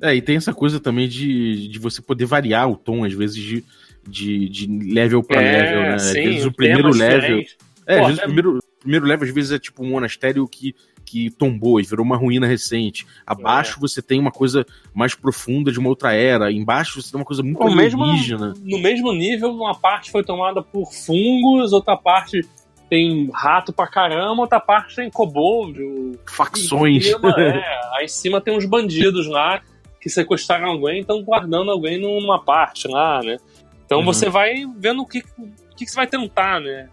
É, 0.00 0.14
e 0.14 0.20
tem 0.20 0.36
essa 0.36 0.52
coisa 0.52 0.78
também 0.78 1.08
de, 1.08 1.68
de 1.68 1.78
você 1.78 2.02
poder 2.02 2.26
variar 2.26 2.68
o 2.70 2.76
tom, 2.76 3.04
às 3.04 3.12
vezes, 3.12 3.36
de, 3.36 3.64
de, 4.06 4.48
de 4.48 4.66
level 4.66 5.22
para 5.22 5.42
é, 5.42 5.62
level, 5.62 5.80
né? 5.82 5.98
Sim, 5.98 6.08
às 6.08 6.24
vezes 6.24 6.44
o 6.44 6.52
primeiro 6.52 6.90
level. 6.90 7.20
Diferente. 7.20 7.56
É, 7.86 7.98
Pô, 7.98 8.02
às 8.02 8.08
vezes 8.08 8.20
é... 8.20 8.24
o 8.24 8.26
primeiro, 8.26 8.60
primeiro 8.80 9.06
level 9.06 9.28
às 9.28 9.34
vezes 9.34 9.52
é 9.52 9.58
tipo 9.58 9.84
um 9.84 9.90
monastério 9.90 10.46
que, 10.46 10.74
que 11.04 11.30
tombou 11.30 11.80
e 11.80 11.82
virou 11.82 12.04
uma 12.04 12.16
ruína 12.16 12.46
recente. 12.46 13.06
Abaixo 13.26 13.78
é. 13.78 13.80
você 13.80 14.02
tem 14.02 14.18
uma 14.18 14.30
coisa 14.30 14.66
mais 14.94 15.14
profunda 15.14 15.70
de 15.70 15.78
uma 15.78 15.88
outra 15.88 16.12
era. 16.12 16.50
Embaixo 16.50 17.00
você 17.00 17.10
tem 17.10 17.20
uma 17.20 17.26
coisa 17.26 17.42
muito 17.42 17.58
Pô. 17.58 17.74
Mesmo, 17.74 18.04
no 18.06 18.78
mesmo 18.78 19.12
nível, 19.12 19.50
uma 19.50 19.74
parte 19.74 20.10
foi 20.10 20.22
tomada 20.22 20.62
por 20.62 20.92
fungos, 20.92 21.72
outra 21.72 21.96
parte 21.96 22.42
tem 22.88 23.28
rato 23.32 23.72
pra 23.72 23.86
caramba, 23.86 24.42
outra 24.42 24.60
parte 24.60 24.96
tem 24.96 25.10
kobold. 25.10 25.78
Facções. 26.26 27.06
Cima, 27.06 27.34
é, 27.38 27.62
aí 27.96 28.04
em 28.04 28.08
cima 28.08 28.40
tem 28.40 28.56
uns 28.56 28.64
bandidos 28.64 29.26
lá 29.26 29.60
que 30.00 30.08
sequestraram 30.08 30.68
alguém 30.68 30.98
e 30.98 31.00
estão 31.00 31.22
guardando 31.22 31.70
alguém 31.70 32.00
numa 32.00 32.40
parte 32.40 32.86
lá, 32.86 33.20
né? 33.22 33.38
Então 33.86 34.00
uhum. 34.00 34.04
você 34.04 34.28
vai 34.28 34.66
vendo 34.76 35.02
o 35.02 35.06
que, 35.06 35.20
o 35.38 35.74
que, 35.76 35.84
que 35.84 35.90
você 35.90 35.96
vai 35.96 36.06
tentar, 36.06 36.60
né? 36.60 36.88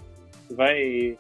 Vai 0.50 1.18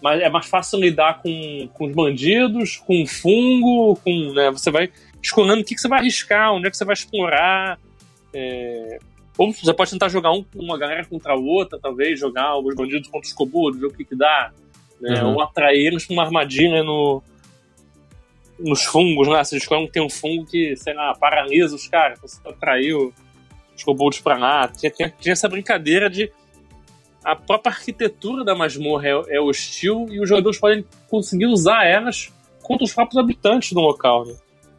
mas 0.00 0.20
é 0.20 0.28
mais 0.28 0.46
fácil 0.46 0.78
lidar 0.78 1.20
com, 1.22 1.68
com 1.72 1.86
os 1.86 1.92
bandidos, 1.92 2.76
com 2.76 3.02
o 3.02 3.06
fungo, 3.06 3.96
com, 3.96 4.32
né, 4.34 4.50
você 4.50 4.70
vai 4.70 4.90
escolhendo 5.22 5.62
o 5.62 5.64
que, 5.64 5.74
que 5.74 5.80
você 5.80 5.88
vai 5.88 6.00
arriscar, 6.00 6.52
onde 6.52 6.68
é 6.68 6.70
que 6.70 6.76
você 6.76 6.84
vai 6.84 6.92
explorar. 6.92 7.78
É... 8.32 8.98
Ou 9.38 9.52
você 9.52 9.72
pode 9.74 9.90
tentar 9.90 10.08
jogar 10.08 10.32
um, 10.32 10.44
uma 10.54 10.78
galera 10.78 11.04
contra 11.04 11.32
a 11.32 11.36
outra, 11.36 11.78
talvez, 11.80 12.20
jogar 12.20 12.56
os 12.58 12.74
bandidos 12.74 13.08
contra 13.08 13.26
os 13.26 13.32
kobolds, 13.32 13.80
ver 13.80 13.86
o 13.86 13.92
que, 13.92 14.04
que 14.04 14.14
dá. 14.14 14.52
Né? 15.00 15.22
Uhum. 15.22 15.34
Ou 15.34 15.42
atrair 15.42 15.86
eles 15.86 16.06
pra 16.06 16.14
uma 16.14 16.24
armadilha 16.24 16.82
no, 16.82 17.22
nos 18.58 18.84
fungos, 18.84 19.28
né? 19.28 19.42
Você 19.42 19.56
descobre 19.56 19.86
que 19.86 19.92
tem 19.92 20.02
um 20.02 20.08
fungo 20.08 20.46
que, 20.46 20.76
sei 20.76 20.94
lá, 20.94 21.14
paralisa 21.14 21.74
os 21.74 21.86
caras, 21.86 22.18
você 22.20 22.40
atraiu 22.48 23.12
os 23.76 23.84
kobolds 23.84 24.20
pra 24.20 24.36
lá. 24.36 24.68
Tinha, 24.68 24.90
tinha, 24.90 25.14
tinha 25.20 25.32
essa 25.32 25.48
brincadeira 25.48 26.08
de 26.10 26.32
a 27.24 27.34
própria 27.34 27.72
arquitetura 27.72 28.44
da 28.44 28.54
masmorra 28.54 29.08
é, 29.08 29.36
é 29.36 29.40
hostil 29.40 30.06
e 30.10 30.20
os 30.20 30.28
jogadores 30.28 30.60
podem 30.60 30.84
conseguir 31.08 31.46
usar 31.46 31.84
elas 31.84 32.32
contra 32.62 32.84
os 32.84 32.92
próprios 32.92 33.18
habitantes 33.18 33.72
do 33.72 33.80
local, 33.80 34.26
né? 34.26 34.34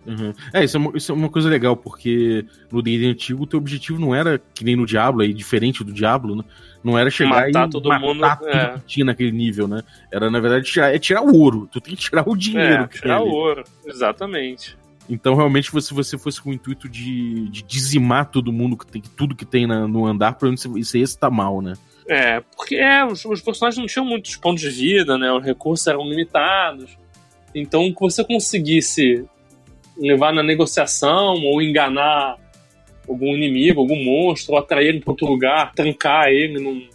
Uhum. 0.08 0.34
É, 0.54 0.64
isso 0.64 0.78
é, 0.78 0.80
uma, 0.80 0.92
isso 0.98 1.12
é 1.12 1.16
uma 1.16 1.28
coisa 1.28 1.50
legal, 1.50 1.76
porque 1.76 2.46
no 2.72 2.82
D&D 2.82 3.08
antigo 3.08 3.44
o 3.44 3.46
teu 3.46 3.60
objetivo 3.60 4.00
não 4.00 4.16
era, 4.16 4.42
que 4.56 4.64
nem 4.64 4.78
no 4.78 4.86
Diablo, 4.86 5.22
aí, 5.22 5.34
diferente 5.34 5.84
do 5.84 5.92
Diablo, 5.92 6.38
né? 6.38 6.44
Não 6.82 6.98
era 6.98 7.10
chegar 7.10 7.48
matar 7.48 7.68
e 7.68 7.70
todo 7.70 7.90
matar 7.90 8.08
mundo, 8.08 8.22
tudo 8.40 8.50
é. 8.50 8.74
que 8.76 8.86
tinha 8.86 9.06
naquele 9.06 9.34
nível, 9.34 9.68
né? 9.68 9.84
Era, 10.10 10.32
na 10.32 10.40
verdade, 10.40 10.66
tirar, 10.66 10.96
é 10.96 10.98
tirar 10.98 11.22
o 11.22 11.36
ouro. 11.38 11.68
Tu 11.70 11.82
tem 11.82 11.96
que 11.96 12.02
tirar 12.02 12.24
o 12.26 12.38
dinheiro. 12.38 12.84
É, 12.84 12.88
tirar 12.88 13.22
o 13.22 13.28
ouro, 13.28 13.66
exatamente. 13.86 14.78
Então, 15.10 15.36
realmente, 15.36 15.72
se 15.82 15.94
você 15.94 16.18
fosse 16.18 16.42
com 16.42 16.50
o 16.50 16.54
intuito 16.54 16.90
de, 16.90 17.48
de 17.50 17.64
dizimar 17.64 18.30
todo 18.30 18.52
mundo, 18.52 18.76
que 18.76 18.86
tem, 18.86 19.02
tudo 19.02 19.36
que 19.36 19.46
tem 19.46 19.66
na, 19.66 19.88
no 19.88 20.06
andar, 20.06 20.34
provavelmente 20.34 20.80
isso 20.80 20.98
aí 20.98 21.04
está 21.04 21.30
mal, 21.30 21.62
né? 21.62 21.74
É, 22.10 22.42
porque 22.56 22.76
é, 22.76 23.06
os, 23.06 23.24
os, 23.26 23.42
personagens 23.42 23.80
não 23.80 23.86
tinham 23.86 24.06
muitos 24.06 24.36
pontos 24.36 24.62
de 24.62 24.70
vida, 24.70 25.18
né? 25.18 25.32
Os 25.32 25.44
recursos 25.44 25.88
eram 25.88 26.08
limitados. 26.08 26.98
Então, 27.56 27.92
que 27.92 28.00
você 28.00 28.24
conseguisse 28.24 29.26
levar 29.98 30.34
na 30.34 30.44
negociação 30.44 31.36
ou 31.36 31.62
enganar 31.62 32.38
algum 33.08 33.36
inimigo, 33.36 33.80
algum 33.80 34.04
monstro, 34.04 34.54
ou 34.54 34.60
atrair 34.60 34.90
ele 34.90 35.00
para 35.00 35.12
outro 35.12 35.28
lugar, 35.28 35.74
trancar 35.74 36.28
ele 36.28 36.60
num, 36.62 36.88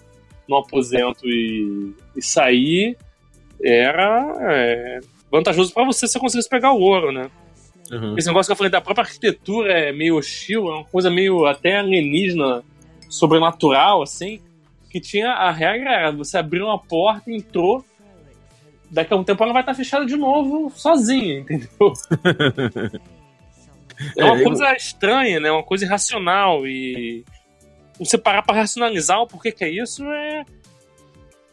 num 0.46 0.56
aposento 0.56 1.26
e, 1.26 1.94
e 2.14 2.22
sair, 2.22 2.96
era 3.62 4.36
é, 4.40 5.00
vantajoso 5.30 5.72
para 5.72 5.84
você 5.84 6.06
se 6.06 6.12
você 6.12 6.18
conseguisse 6.18 6.48
pegar 6.48 6.72
o 6.72 6.80
ouro, 6.80 7.10
né? 7.10 7.30
Uhum. 7.92 8.16
Esse 8.16 8.26
negócio 8.26 8.48
que 8.48 8.52
eu 8.52 8.56
falei 8.56 8.70
da 8.70 8.80
própria 8.80 9.04
arquitetura 9.04 9.72
é 9.78 9.92
meio 9.92 10.16
hostil, 10.16 10.68
é 10.68 10.76
uma 10.76 10.84
coisa 10.84 11.10
meio 11.10 11.44
até 11.46 11.76
alienígena, 11.76 12.62
sobrenatural, 13.08 14.02
assim 14.02 14.40
que 14.92 15.00
tinha 15.00 15.30
a 15.30 15.50
regra 15.50 15.90
era 15.90 16.12
você 16.12 16.36
abriu 16.36 16.66
uma 16.66 16.78
porta, 16.78 17.32
entrou, 17.32 17.82
daqui 18.90 19.14
a 19.14 19.16
um 19.16 19.24
tempo 19.24 19.42
ela 19.42 19.54
vai 19.54 19.62
estar 19.62 19.72
fechada 19.72 20.04
de 20.04 20.16
novo 20.16 20.70
sozinha, 20.76 21.40
entendeu? 21.40 21.94
é 24.18 24.22
uma 24.24 24.38
é, 24.38 24.44
coisa 24.44 24.76
estranha, 24.76 25.40
né? 25.40 25.50
Uma 25.50 25.62
coisa 25.62 25.86
irracional 25.86 26.66
e 26.66 27.24
você 27.98 28.18
parar 28.18 28.42
para 28.42 28.56
racionalizar 28.56 29.18
o 29.22 29.26
porquê 29.26 29.50
que 29.50 29.64
é 29.64 29.70
isso 29.70 30.04
é 30.04 30.44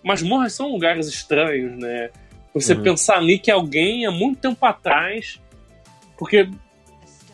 masmorras 0.03 0.51
são 0.51 0.69
lugares 0.69 1.08
estranhos, 1.08 1.77
né? 1.77 2.10
Você 2.53 2.74
uhum. 2.74 2.84
pensar 2.84 3.19
ali 3.19 3.39
que 3.39 3.50
alguém 3.50 4.05
há 4.05 4.12
muito 4.12 4.41
tempo 4.41 4.65
atrás 4.65 5.39
porque 6.20 6.50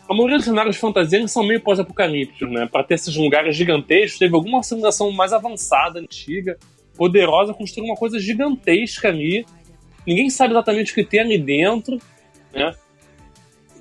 a 0.08 0.14
maioria 0.14 0.36
dos 0.36 0.44
cenários 0.44 0.76
de 0.76 0.80
fantasia 0.80 1.26
são 1.26 1.42
meio 1.42 1.60
pós-apocalípticos, 1.60 2.48
né? 2.48 2.68
Para 2.70 2.84
ter 2.84 2.94
esses 2.94 3.16
lugares 3.16 3.56
gigantescos, 3.56 4.20
teve 4.20 4.34
alguma 4.36 4.62
civilização 4.62 5.10
mais 5.10 5.32
avançada, 5.32 5.98
antiga, 5.98 6.56
poderosa, 6.96 7.52
construir 7.52 7.86
uma 7.86 7.96
coisa 7.96 8.20
gigantesca 8.20 9.08
ali. 9.08 9.44
Ninguém 10.06 10.30
sabe 10.30 10.52
exatamente 10.52 10.92
o 10.92 10.94
que 10.94 11.04
tem 11.04 11.20
ali 11.20 11.36
dentro, 11.36 11.98
né? 12.54 12.72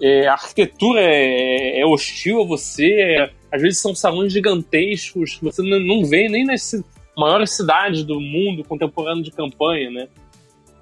É, 0.02 0.28
a 0.28 0.34
arquitetura 0.34 1.00
é, 1.00 1.80
é, 1.80 1.86
hostil 1.86 2.42
a 2.42 2.46
você, 2.46 2.92
é, 2.92 3.30
às 3.52 3.62
vezes 3.62 3.80
são 3.80 3.96
salões 3.96 4.34
gigantescos 4.34 5.36
que 5.36 5.46
você 5.46 5.62
não 5.62 6.04
vê 6.04 6.28
nem 6.28 6.44
nas 6.44 6.84
maiores 7.16 7.56
cidades 7.56 8.04
do 8.04 8.20
mundo 8.20 8.64
contemporâneo 8.66 9.24
de 9.24 9.32
campanha, 9.32 9.92
né? 9.92 10.08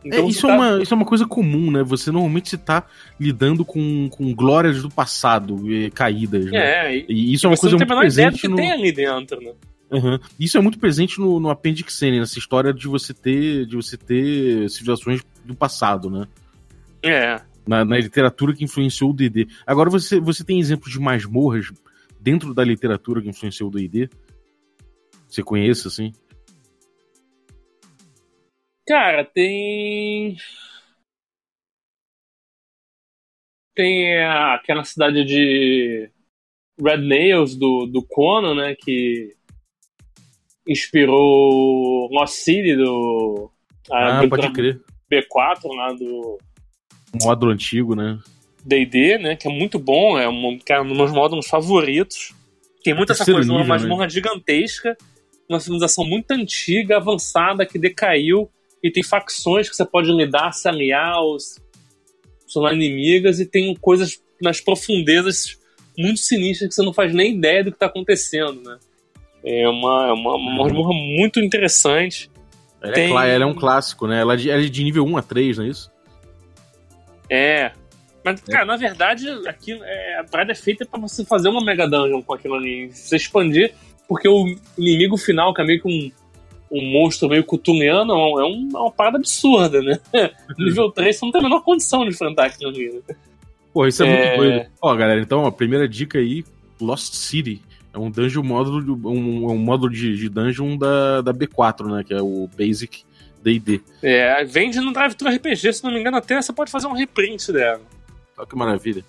Então, 0.03 0.25
é, 0.25 0.27
isso, 0.27 0.48
tá... 0.48 0.53
é 0.53 0.57
uma, 0.57 0.83
isso 0.83 0.93
é 0.93 0.98
uma 0.98 1.05
coisa 1.05 1.25
comum, 1.25 1.72
né? 1.72 1.83
Você 1.83 2.12
normalmente 2.12 2.55
está 2.55 2.86
lidando 3.19 3.63
com, 3.63 4.10
com 4.10 4.33
glórias 4.33 4.81
do 4.81 4.89
passado, 4.89 5.72
e 5.72 5.89
caídas, 5.91 6.45
né? 6.45 6.57
É, 6.57 7.05
e, 7.07 7.33
isso 7.33 7.45
é 7.45 7.50
uma 7.50 7.57
coisa 7.57 7.77
muito 7.77 7.95
presente 7.95 8.41
que 8.41 8.48
no... 8.48 8.55
tem 8.55 8.72
ali 8.72 8.91
dentro, 8.91 9.39
né? 9.41 9.53
Uhum. 9.91 10.19
Isso 10.39 10.57
é 10.57 10.62
muito 10.62 10.79
presente 10.79 11.19
no, 11.19 11.39
no 11.39 11.50
Appendix 11.50 12.01
N, 12.01 12.19
nessa 12.19 12.39
história 12.39 12.74
de 12.74 12.88
você 12.88 13.13
ter 13.13 13.65
de 13.67 13.75
você 13.75 13.95
ter 13.95 14.67
civilizações 14.69 15.22
do 15.45 15.55
passado, 15.55 16.10
né? 16.10 16.25
É. 17.03 17.39
Na, 17.67 17.86
na 17.86 17.98
literatura 17.98 18.53
que 18.53 18.63
influenciou 18.63 19.12
o 19.12 19.13
D&D. 19.13 19.48
Agora, 19.65 19.89
você, 19.89 20.19
você 20.19 20.43
tem 20.43 20.60
exemplos 20.60 20.91
de 20.91 21.00
masmorras 21.00 21.72
dentro 22.19 22.53
da 22.53 22.63
literatura 22.63 23.22
que 23.22 23.29
influenciou 23.29 23.69
o 23.69 23.72
D&D? 23.72 24.10
Você 25.27 25.43
conhece, 25.43 25.88
assim? 25.88 26.12
Cara, 28.88 29.24
tem. 29.24 30.36
Tem 33.75 34.24
aquela 34.24 34.84
cidade 34.84 35.24
de 35.24 36.10
Red 36.80 36.98
Nails 36.98 37.56
do, 37.56 37.86
do 37.86 38.04
Conan, 38.04 38.56
né? 38.56 38.75
Que 38.75 39.36
inspirou 40.68 42.10
Lost 42.12 42.36
City 42.36 42.75
do. 42.75 43.52
Ah, 43.90 44.22
pode 44.30 44.52
crer. 44.52 44.82
B4 45.12 45.74
lá 45.75 45.94
do. 45.94 46.38
Módulo 47.22 47.52
antigo, 47.52 47.96
né? 47.96 48.20
DD, 48.66 49.18
né? 49.18 49.36
Que 49.36 49.48
é 49.48 49.52
muito 49.52 49.78
bom, 49.78 50.18
é 50.18 50.28
um, 50.28 50.60
é 50.68 50.82
um 50.82 50.88
dos 50.88 50.98
meus 50.98 51.12
módulos 51.12 51.48
favoritos. 51.48 52.34
Tem 52.84 52.94
muita 52.94 53.13
essa 53.13 53.24
coisa, 53.25 53.52
uma 53.52 53.63
masmorra 53.63 54.04
né? 54.04 54.10
gigantesca, 54.10 54.98
uma 55.48 55.60
civilização 55.60 56.06
muito 56.06 56.32
antiga, 56.32 56.98
avançada, 56.98 57.66
que 57.66 57.80
decaiu, 57.80 58.50
e 58.84 58.92
tem 58.92 59.02
facções 59.02 59.70
que 59.70 59.75
você 59.75 59.86
pode 59.86 60.12
lidar, 60.12 60.52
se 60.52 60.68
aliar 60.68 61.13
aos 61.13 61.62
tornar 62.54 62.74
inimigas, 62.74 63.40
e 63.40 63.48
tem 63.48 63.74
coisas 63.75 64.22
nas 64.40 64.62
profundezas 64.62 65.58
muito 65.98 66.20
sinistras 66.20 66.70
que 66.70 66.75
você 66.75 66.84
não 66.84 66.94
faz 66.94 67.13
nem 67.13 67.36
ideia 67.36 67.63
do 67.63 67.72
que 67.72 67.78
está 67.78 67.88
acontecendo, 67.88 68.62
né? 68.62 68.78
É 69.44 69.68
uma, 69.68 70.08
é 70.08 70.12
uma, 70.12 70.36
uma 70.36 70.63
masmorra 70.63 70.94
muito 70.94 71.40
interessante. 71.40 72.30
Ela, 72.82 72.92
é 72.92 72.96
tem... 72.96 73.18
é, 73.18 73.34
ela 73.34 73.44
é 73.44 73.48
um 73.48 73.56
clássico, 73.56 74.06
né? 74.08 74.22
Ela 74.22 74.34
é, 74.34 74.38
de, 74.38 74.50
ela 74.52 74.62
é 74.62 74.66
de 74.66 74.84
nível 74.84 75.04
1 75.04 75.18
a 75.18 75.22
3, 75.24 75.58
não 75.58 75.66
é 75.66 75.68
isso? 75.70 75.92
É. 77.30 77.72
Mas, 78.24 78.42
é. 78.48 78.52
cara, 78.52 78.66
na 78.66 78.78
verdade, 78.78 79.28
aqui, 79.48 79.74
é, 79.82 80.20
a 80.20 80.24
parada 80.24 80.52
é 80.52 80.56
feita 80.56 80.86
para 80.86 81.00
você 81.00 81.25
fazer 81.25 81.50
uma 81.50 81.63
Mega 81.63 81.88
Dungeon 81.88 82.22
com 82.22 82.34
aquilo 82.34 82.56
ali. 82.56 82.90
Você 82.92 83.16
expandir, 83.16 83.74
porque 84.08 84.28
o 84.28 84.56
inimigo 84.78 85.18
final, 85.18 85.54
que 85.54 85.62
é 85.62 85.66
meio 85.66 85.82
que 85.82 85.88
um, 85.88 86.12
um 86.74 86.92
monstro 86.92 87.30
meio 87.30 87.44
cutuliano, 87.44 88.12
é, 88.12 88.44
um, 88.44 88.70
é 88.74 88.80
uma 88.80 88.92
parada 88.92 89.18
absurda, 89.18 89.80
né? 89.82 90.00
Nível 90.58 90.89
3 90.92 91.15
você 91.15 91.25
não 91.25 91.32
tem 91.32 91.39
a 91.39 91.44
menor 91.44 91.62
condição 91.62 92.03
de 92.03 92.10
enfrentar 92.10 92.46
aquilo 92.48 92.72
ali. 92.72 92.92
Né? 93.08 93.15
Pô, 93.72 93.86
isso 93.86 94.03
é, 94.03 94.08
é, 94.08 94.38
muito 94.38 94.38
doido. 94.38 94.70
Ó, 94.82 94.96
galera, 94.96 95.22
então 95.22 95.46
a 95.46 95.51
primeira 95.51 95.88
dica 95.88 96.18
aí, 96.18 96.44
Lost 96.82 97.13
City. 97.13 97.62
É 97.94 98.00
um 98.00 98.10
dungeon 98.10 98.42
módulo, 98.42 99.00
um, 99.08 99.51
um 99.51 99.58
módulo 99.58 99.94
de, 99.94 100.18
de 100.18 100.27
dungeon 100.27 100.75
da, 100.75 101.22
da 101.22 101.32
B4, 101.32 101.96
né? 101.96 102.03
Que 102.03 102.15
é 102.15 102.22
o 102.24 102.50
Basic 102.58 103.03
D&D. 103.44 103.82
É, 104.01 104.44
vende 104.44 104.80
no 104.80 104.92
Drive 104.92 105.13
Thru 105.13 105.30
RPG, 105.30 105.74
se 105.74 105.84
não 105.84 105.92
me 105.92 106.00
engano, 106.00 106.18
até 106.18 106.42
você 106.42 106.51
pode 106.51 106.72
fazer 106.72 106.88
um 106.88 106.94
reprint 106.94 107.51
dela. 107.51 107.82
Olha 108.36 108.48
que 108.48 108.56
maravilha. 108.56 109.06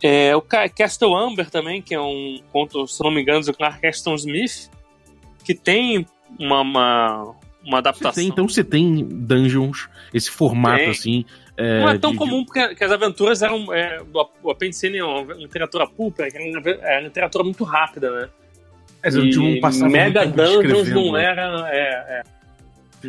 É, 0.00 0.36
o 0.36 0.42
Castle 0.42 1.16
Amber 1.16 1.50
também, 1.50 1.82
que 1.82 1.92
é 1.92 2.00
um 2.00 2.40
conto, 2.52 2.86
se 2.86 3.02
não 3.02 3.10
me 3.10 3.22
engano, 3.22 3.44
do 3.44 3.52
Clark 3.52 3.84
Aston 3.84 4.14
Smith, 4.14 4.70
que 5.42 5.54
tem 5.54 6.06
uma, 6.38 6.60
uma, 6.60 7.34
uma 7.64 7.78
adaptação. 7.78 8.12
Você 8.12 8.20
tem, 8.20 8.28
então 8.28 8.48
você 8.48 8.64
tem 8.64 9.04
dungeons, 9.04 9.88
esse 10.12 10.30
formato 10.30 10.78
tem. 10.78 10.90
assim. 10.90 11.24
É, 11.56 11.80
não 11.80 11.88
é 11.88 11.98
tão 11.98 12.12
de, 12.12 12.18
comum 12.18 12.44
porque 12.44 12.84
as 12.84 12.92
aventuras 12.92 13.42
eram. 13.42 13.72
É, 13.72 14.00
o 14.42 14.50
Apendicine 14.50 14.98
é 14.98 15.04
uma 15.04 15.34
literatura 15.34 15.86
pulpa, 15.86 16.24
é 16.24 16.28
uma, 16.28 16.70
é 16.70 16.98
uma 16.98 17.00
literatura 17.00 17.44
muito 17.44 17.64
rápida, 17.64 18.10
né? 18.10 18.28
É, 19.02 19.08
e 19.08 19.88
Mega 19.88 20.26
Dungeons 20.26 20.88
não 20.90 21.12
né? 21.12 21.24
era. 21.24 21.68
É, 21.70 22.20
é. 22.20 22.22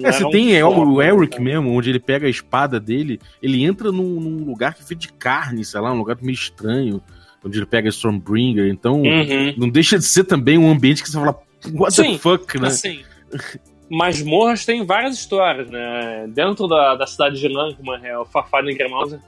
É, 0.03 0.11
você 0.11 0.29
tem 0.29 0.55
é, 0.55 0.63
o 0.63 1.01
Eric 1.01 1.41
mesmo, 1.41 1.71
onde 1.71 1.89
ele 1.89 1.99
pega 1.99 2.27
a 2.27 2.29
espada 2.29 2.79
dele, 2.79 3.19
ele 3.41 3.63
entra 3.63 3.91
num, 3.91 4.19
num 4.19 4.45
lugar 4.45 4.75
que 4.75 4.83
vê 4.83 4.93
de 4.93 5.11
carne, 5.11 5.65
sei 5.65 5.79
lá, 5.79 5.91
um 5.91 5.97
lugar 5.97 6.17
meio 6.21 6.35
estranho, 6.35 7.01
onde 7.43 7.57
ele 7.57 7.65
pega 7.65 7.89
Stormbringer. 7.89 8.67
Então, 8.67 9.01
uhum. 9.01 9.55
não 9.57 9.69
deixa 9.69 9.97
de 9.97 10.05
ser 10.05 10.25
também 10.25 10.57
um 10.57 10.69
ambiente 10.69 11.01
que 11.01 11.09
você 11.09 11.17
fala, 11.17 11.39
what 11.73 11.95
Sim, 11.95 12.13
the 12.13 12.17
fuck, 12.19 12.59
né? 12.59 12.67
Assim, 12.67 13.03
masmorras 13.89 14.65
tem 14.65 14.85
várias 14.85 15.15
histórias, 15.15 15.69
né? 15.69 16.27
Dentro 16.29 16.67
da, 16.67 16.95
da 16.95 17.07
cidade 17.07 17.39
de 17.39 17.47
Lankman, 17.47 17.99
é, 18.03 18.17
o 18.17 18.25
Farfadden 18.25 18.75
Gremauser, 18.75 19.19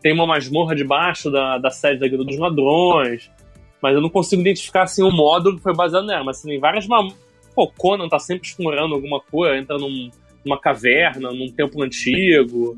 tem 0.00 0.12
uma 0.12 0.26
masmorra 0.26 0.74
debaixo 0.74 1.30
da, 1.30 1.58
da 1.58 1.70
sede 1.70 2.00
da 2.00 2.08
Guilda 2.08 2.24
dos 2.24 2.38
Ladrões, 2.38 3.30
mas 3.80 3.94
eu 3.94 4.00
não 4.00 4.08
consigo 4.08 4.42
identificar 4.42 4.82
assim 4.82 5.02
o 5.02 5.10
módulo 5.10 5.56
que 5.56 5.62
foi 5.62 5.74
baseado 5.74 6.06
nela, 6.06 6.24
mas 6.24 6.38
assim, 6.38 6.48
tem 6.48 6.60
várias 6.60 6.86
Pô, 7.54 7.68
Conan 7.68 8.08
tá 8.08 8.18
sempre 8.18 8.46
explorando 8.46 8.94
alguma 8.94 9.18
coisa, 9.18 9.56
entra 9.56 9.78
num, 9.78 10.10
numa 10.44 10.60
caverna, 10.60 11.32
num 11.32 11.50
templo 11.50 11.82
antigo. 11.82 12.76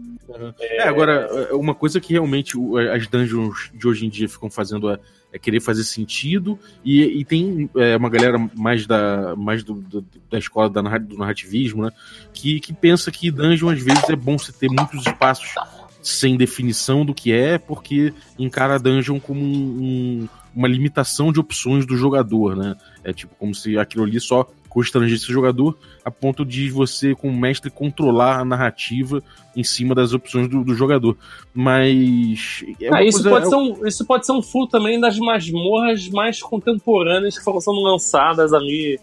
É... 0.61 0.77
é... 0.77 0.83
agora, 0.89 1.29
uma 1.53 1.75
coisa 1.75 2.01
que 2.01 2.13
realmente 2.13 2.57
as 2.95 3.07
dungeons 3.09 3.71
de 3.75 3.89
hoje 3.89 4.07
em 4.07 4.09
dia 4.09 4.29
ficam 4.29 4.49
fazendo 4.49 4.91
é, 4.91 4.99
é 5.33 5.39
querer 5.39 5.61
fazer 5.61 5.85
sentido, 5.85 6.59
e, 6.85 7.03
e 7.03 7.25
tem 7.25 7.69
é, 7.77 7.97
uma 7.97 8.09
galera 8.09 8.39
mais 8.55 8.87
da, 8.87 9.37
mais 9.37 9.63
do, 9.63 9.75
do, 9.75 10.05
da 10.31 10.39
escola 10.39 10.71
da, 10.71 10.81
do 10.99 11.19
narrativismo, 11.19 11.85
né, 11.85 11.91
que, 12.33 12.61
que 12.61 12.73
pensa 12.73 13.11
que 13.11 13.31
dungeon 13.31 13.71
às 13.71 13.83
vezes 13.83 14.09
é 14.09 14.17
bom 14.17 14.39
você 14.39 14.53
ter 14.53 14.69
muitos 14.69 15.07
espaços 15.07 15.55
sem 16.03 16.37
definição 16.37 17.05
do 17.05 17.13
que 17.13 17.33
é, 17.33 17.59
porque 17.59 18.15
encara 18.39 18.79
dungeon 18.79 19.21
como 19.21 19.41
um, 19.41 19.83
um, 19.83 20.29
uma 20.55 20.69
limitação 20.69 21.31
de 21.33 21.41
opções 21.41 21.85
do 21.85 21.97
jogador, 21.97 22.57
né? 22.57 22.77
É 23.05 23.13
tipo 23.13 23.35
como 23.35 23.55
se 23.55 23.77
aquilo 23.77 24.05
ali 24.05 24.19
só 24.21 24.49
constranger 24.69 25.17
esse 25.17 25.33
jogador 25.33 25.77
a 26.05 26.11
ponto 26.11 26.45
de 26.45 26.71
você, 26.71 27.15
como 27.15 27.37
mestre, 27.39 27.71
controlar 27.71 28.39
a 28.39 28.45
narrativa 28.45 29.23
em 29.57 29.65
cima 29.65 29.95
das 29.95 30.13
opções 30.13 30.49
do, 30.49 30.63
do 30.63 30.75
jogador. 30.75 31.17
Mas. 31.53 32.65
É 32.81 32.89
ah, 32.93 33.03
isso, 33.03 33.23
coisa... 33.23 33.31
pode 33.31 33.49
ser 33.49 33.57
um, 33.57 33.87
isso 33.87 34.07
pode 34.07 34.27
ser 34.27 34.33
um 34.33 34.43
full 34.43 34.69
também 34.69 35.01
das 35.01 35.19
masmorras 35.19 36.09
mais 36.09 36.41
contemporâneas 36.41 37.39
que 37.39 37.45
foram 37.45 37.61
sendo 37.61 37.81
lançadas 37.81 38.53
ali. 38.53 38.99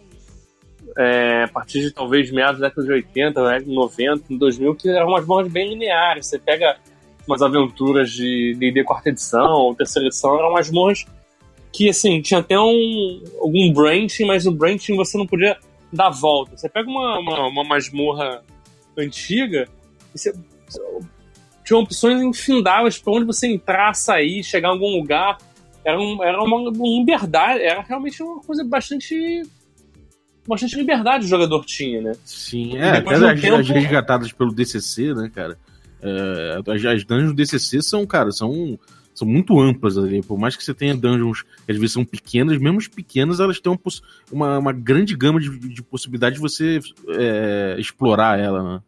É, 0.98 1.44
a 1.44 1.48
partir 1.50 1.82
de 1.82 1.92
talvez 1.92 2.32
meados 2.32 2.62
da 2.62 2.70
década 2.70 2.88
de 2.88 2.94
80, 2.94 3.60
90, 3.66 4.24
2000, 4.30 4.76
que 4.76 4.88
eram 4.88 5.12
masmorras 5.12 5.52
bem 5.52 5.68
lineares. 5.68 6.28
Você 6.28 6.40
pega 6.40 6.78
umas 7.28 7.42
aventuras 7.42 8.12
de 8.12 8.56
D&D 8.58 8.84
quarta 8.86 9.10
edição 9.10 9.52
ou 9.52 9.76
terceira 9.76 10.08
edição, 10.08 10.38
eram 10.38 10.54
masmorras 10.54 11.06
que, 11.76 11.90
assim, 11.90 12.22
tinha 12.22 12.40
até 12.40 12.58
um, 12.58 13.22
algum 13.42 13.74
branching, 13.74 14.24
mas 14.24 14.46
o 14.46 14.52
branching 14.52 14.96
você 14.96 15.18
não 15.18 15.28
podia 15.28 15.58
dar 15.92 16.10
volta. 16.10 16.56
Você 16.56 16.70
pega 16.70 16.90
uma, 16.90 17.20
uma, 17.20 17.48
uma 17.50 17.64
masmorra 17.66 18.42
antiga 18.98 19.68
e 20.14 20.18
você, 20.18 20.34
tinha 21.66 21.78
opções 21.78 22.22
infindáveis 22.22 22.98
para 22.98 23.12
onde 23.12 23.26
você 23.26 23.48
entrar, 23.48 23.94
sair, 23.94 24.42
chegar 24.42 24.70
em 24.70 24.72
algum 24.72 24.98
lugar. 24.98 25.38
Era, 25.84 26.00
um, 26.00 26.24
era 26.24 26.42
uma, 26.42 26.72
liberdade, 26.72 27.62
era 27.62 27.82
realmente 27.82 28.24
uma 28.24 28.42
coisa 28.42 28.64
bastante 28.64 29.44
bastante 30.48 30.76
liberdade 30.76 31.26
o 31.26 31.28
jogador 31.28 31.66
tinha, 31.66 32.02
né? 32.02 32.14
Sim, 32.24 32.78
é, 32.78 32.98
até 32.98 33.16
as, 33.16 33.42
tempo... 33.42 33.56
as 33.56 33.68
resgatadas 33.68 34.32
pelo 34.32 34.54
DCC, 34.54 35.14
né, 35.14 35.30
cara? 35.34 35.58
É, 36.02 36.60
as, 36.72 36.86
as 36.86 37.04
dungeons 37.04 37.32
do 37.32 37.34
DCC 37.34 37.82
são, 37.82 38.06
cara, 38.06 38.32
são 38.32 38.80
são 39.16 39.28
muito 39.28 39.60
amplas 39.60 39.98
ali. 39.98 40.22
Por 40.22 40.38
mais 40.38 40.56
que 40.56 40.64
você 40.64 40.74
tenha 40.74 40.96
dungeons 40.96 41.42
que 41.42 41.72
às 41.72 41.78
vezes 41.78 41.94
são 41.94 42.06
pequenas, 42.06 42.58
mesmo 42.60 42.78
as 42.78 42.88
pequenas, 42.88 43.40
elas 43.40 43.60
têm 43.60 43.76
uma, 44.32 44.60
uma 44.60 44.74
grande 44.74 45.16
gama 45.16 45.40
de, 45.40 45.58
de 45.58 45.82
possibilidades 45.82 46.36
de 46.36 46.42
você 46.42 46.80
é, 47.10 47.76
explorar 47.80 48.38
ela, 48.38 48.62
né? 48.62 48.82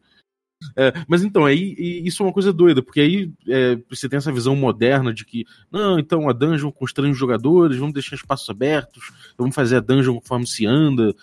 É, 0.75 0.91
mas 1.07 1.23
então, 1.23 1.45
aí 1.45 1.75
isso 2.03 2.23
é 2.23 2.25
uma 2.25 2.33
coisa 2.33 2.51
doida, 2.51 2.81
porque 2.81 2.99
aí 2.99 3.31
é, 3.47 3.77
você 3.87 4.09
tem 4.09 4.17
essa 4.17 4.31
visão 4.31 4.55
moderna 4.55 5.13
de 5.13 5.23
que, 5.23 5.45
não, 5.71 5.99
então 5.99 6.27
a 6.27 6.33
dungeon 6.33 6.71
constrange 6.71 7.11
os 7.11 7.17
jogadores, 7.17 7.77
vamos 7.77 7.93
deixar 7.93 8.15
espaços 8.15 8.49
abertos, 8.49 9.11
vamos 9.37 9.53
fazer 9.53 9.77
a 9.77 9.79
dungeon 9.79 10.15
conforme 10.15 10.47
se 10.47 10.65
anda, 10.65 11.13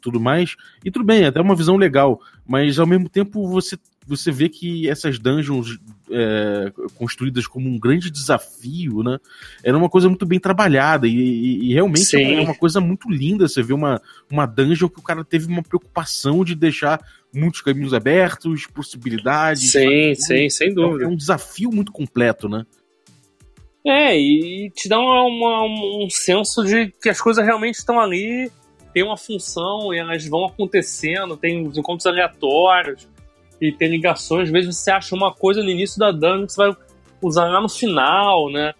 tudo 0.00 0.20
mais. 0.20 0.54
E 0.84 0.90
tudo 0.92 1.04
bem, 1.04 1.24
é 1.24 1.26
até 1.26 1.40
uma 1.40 1.56
visão 1.56 1.76
legal, 1.76 2.20
mas 2.46 2.78
ao 2.78 2.86
mesmo 2.86 3.08
tempo 3.08 3.48
você 3.48 3.76
você 4.06 4.30
vê 4.30 4.48
que 4.48 4.88
essas 4.88 5.18
dungeons 5.18 5.78
é, 6.10 6.70
construídas 6.96 7.46
como 7.46 7.68
um 7.68 7.78
grande 7.78 8.10
desafio, 8.10 9.02
né? 9.02 9.18
Era 9.62 9.76
uma 9.76 9.88
coisa 9.88 10.08
muito 10.08 10.26
bem 10.26 10.38
trabalhada 10.38 11.06
e, 11.06 11.14
e, 11.14 11.70
e 11.70 11.74
realmente 11.74 12.04
Sim. 12.04 12.34
é 12.34 12.40
uma 12.40 12.54
coisa 12.54 12.80
muito 12.80 13.10
linda. 13.10 13.48
Você 13.48 13.62
vê 13.62 13.72
uma, 13.72 14.00
uma 14.30 14.46
dungeon 14.46 14.88
que 14.88 14.98
o 14.98 15.02
cara 15.02 15.24
teve 15.24 15.46
uma 15.46 15.62
preocupação 15.62 16.44
de 16.44 16.54
deixar 16.54 17.00
muitos 17.34 17.62
caminhos 17.62 17.94
abertos, 17.94 18.66
possibilidades. 18.66 19.72
Sim, 19.72 20.14
sim, 20.14 20.48
sem 20.50 20.68
é 20.68 20.74
dúvida. 20.74 21.04
É 21.04 21.08
um 21.08 21.16
desafio 21.16 21.70
muito 21.70 21.90
completo, 21.90 22.48
né? 22.48 22.64
É, 23.86 24.18
e 24.18 24.70
te 24.70 24.88
dá 24.88 24.98
uma, 24.98 25.64
um 25.64 26.08
senso 26.10 26.62
de 26.64 26.92
que 27.02 27.08
as 27.08 27.20
coisas 27.20 27.44
realmente 27.44 27.76
estão 27.76 28.00
ali, 28.00 28.50
tem 28.94 29.02
uma 29.02 29.16
função 29.16 29.92
e 29.92 29.98
elas 29.98 30.26
vão 30.26 30.46
acontecendo, 30.46 31.36
tem 31.36 31.66
os 31.66 31.76
encontros 31.76 32.06
aleatórios 32.06 33.06
e 33.68 33.72
tem 33.72 33.88
ligações. 33.88 34.44
Às 34.44 34.50
vezes 34.50 34.76
você 34.76 34.90
acha 34.90 35.14
uma 35.14 35.32
coisa 35.32 35.62
no 35.62 35.70
início 35.70 35.98
da 35.98 36.10
dungeon 36.10 36.46
que 36.46 36.52
você 36.52 36.66
vai 36.66 36.76
usar 37.22 37.48
lá 37.48 37.60
no 37.60 37.68
final, 37.68 38.50
né? 38.50 38.72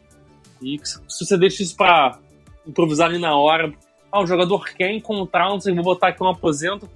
E 0.61 0.79
se 0.83 1.25
você 1.25 1.37
deixa 1.37 1.63
isso 1.63 1.77
pra 1.77 2.19
improvisar 2.67 3.09
ali 3.09 3.19
na 3.19 3.37
hora, 3.37 3.73
ah, 4.11 4.23
o 4.23 4.27
jogador 4.27 4.65
quer 4.75 4.91
encontrar, 4.93 5.49
não 5.49 5.61
sei, 5.61 5.75
vou 5.75 5.85
botar 5.85 6.09
aqui 6.09 6.23
um 6.23 6.29
aposento, 6.29 6.89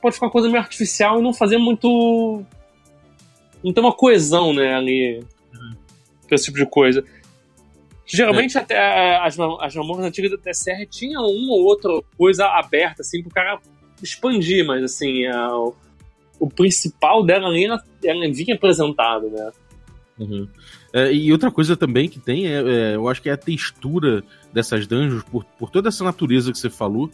pode 0.00 0.14
ficar 0.14 0.26
uma 0.26 0.32
coisa 0.32 0.48
meio 0.48 0.60
artificial 0.60 1.18
e 1.18 1.22
não 1.22 1.32
fazer 1.32 1.58
muito 1.58 2.44
não 3.62 3.72
tem 3.72 3.84
uma 3.84 3.92
coesão, 3.92 4.52
né, 4.52 4.74
ali. 4.74 5.22
Uhum. 5.52 5.76
Esse 6.30 6.46
tipo 6.46 6.58
de 6.58 6.66
coisa. 6.66 7.04
Geralmente 8.06 8.56
é. 8.56 8.60
até 8.60 9.16
as, 9.18 9.38
as 9.38 9.74
mamorras 9.74 10.06
antigas 10.06 10.30
da 10.30 10.38
TSR 10.38 10.86
tinham 10.88 11.24
uma 11.24 11.52
ou 11.52 11.64
outra 11.64 11.92
coisa 12.16 12.46
aberta, 12.46 13.02
assim, 13.02 13.22
pro 13.22 13.30
cara 13.30 13.60
expandir, 14.02 14.64
mas 14.64 14.82
assim, 14.82 15.26
a, 15.26 15.48
o, 16.40 16.48
principal 16.48 17.24
dela 17.24 17.46
ali, 17.46 17.66
ela, 17.66 17.80
ela 18.02 18.32
vinha 18.32 18.54
apresentado, 18.54 19.28
né? 19.30 19.50
Uhum. 20.18 20.48
É, 20.92 21.12
e 21.12 21.32
outra 21.32 21.50
coisa 21.50 21.76
também 21.76 22.08
que 22.08 22.18
tem, 22.18 22.46
é, 22.46 22.60
é, 22.60 22.96
eu 22.96 23.08
acho 23.08 23.22
que 23.22 23.28
é 23.28 23.32
a 23.32 23.36
textura 23.36 24.24
dessas 24.52 24.86
dungeons, 24.86 25.22
por, 25.22 25.44
por 25.58 25.70
toda 25.70 25.88
essa 25.88 26.02
natureza 26.02 26.50
que 26.50 26.58
você 26.58 26.68
falou, 26.68 27.10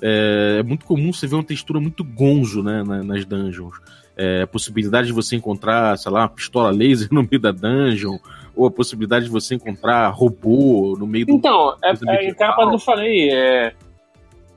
é, 0.00 0.58
é 0.60 0.62
muito 0.62 0.84
comum 0.84 1.12
você 1.12 1.26
ver 1.26 1.34
uma 1.34 1.44
textura 1.44 1.80
muito 1.80 2.04
gonzo 2.04 2.62
né, 2.62 2.82
na, 2.84 3.02
nas 3.02 3.24
dungeons. 3.24 3.74
É, 4.16 4.42
a 4.42 4.46
possibilidade 4.46 5.08
de 5.08 5.12
você 5.12 5.36
encontrar, 5.36 5.98
sei 5.98 6.10
lá, 6.10 6.20
uma 6.20 6.28
pistola 6.28 6.70
laser 6.70 7.08
no 7.12 7.22
meio 7.22 7.40
da 7.40 7.52
dungeon, 7.52 8.18
ou 8.54 8.66
a 8.66 8.70
possibilidade 8.70 9.26
de 9.26 9.30
você 9.30 9.54
encontrar 9.54 10.08
robô 10.08 10.96
no 10.98 11.06
meio 11.06 11.26
do. 11.26 11.32
Então, 11.32 11.76
é, 11.82 11.90
é 11.90 12.32
que 12.32 12.42
eu 12.42 12.78
falei, 12.78 13.30
é, 13.30 13.74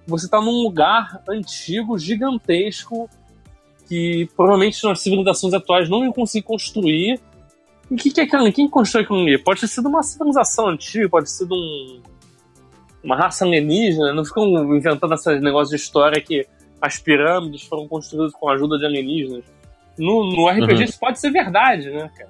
você 0.08 0.30
tá 0.30 0.40
num 0.40 0.64
lugar 0.64 1.22
antigo, 1.28 1.98
gigantesco, 1.98 3.10
que 3.90 4.30
provavelmente 4.36 4.84
nas 4.86 5.02
civilizações 5.02 5.52
atuais 5.52 5.90
não 5.90 6.04
iam 6.04 6.14
conseguir 6.14 6.46
construir. 6.46 7.20
E 7.90 7.96
o 7.96 7.98
que, 7.98 8.12
que 8.12 8.22
é 8.22 8.24
aquilo 8.24 8.44
ali? 8.44 8.52
Quem 8.54 8.70
constrói 8.70 9.04
aquilo 9.04 9.20
ali? 9.20 9.38
Pode 9.40 9.62
ter 9.62 9.68
sido 9.68 9.90
uma 9.90 10.04
civilização 10.04 10.68
antiga, 10.68 11.10
pode 11.10 11.26
ter 11.26 11.32
sido 11.32 11.56
um, 11.56 12.02
uma 13.04 13.16
raça 13.16 13.44
alienígena. 13.44 14.14
Não 14.14 14.24
ficam 14.24 14.46
inventando 14.76 15.12
esses 15.16 15.42
negócios 15.42 15.72
de 15.72 15.76
história 15.76 16.22
que 16.22 16.46
as 16.80 17.00
pirâmides 17.00 17.64
foram 17.64 17.88
construídas 17.88 18.32
com 18.32 18.48
a 18.48 18.54
ajuda 18.54 18.78
de 18.78 18.86
alienígenas. 18.86 19.44
No, 19.98 20.32
no 20.32 20.48
RPG 20.48 20.76
uhum. 20.76 20.82
isso 20.84 21.00
pode 21.00 21.20
ser 21.20 21.32
verdade, 21.32 21.90
né, 21.90 22.10
cara? 22.16 22.30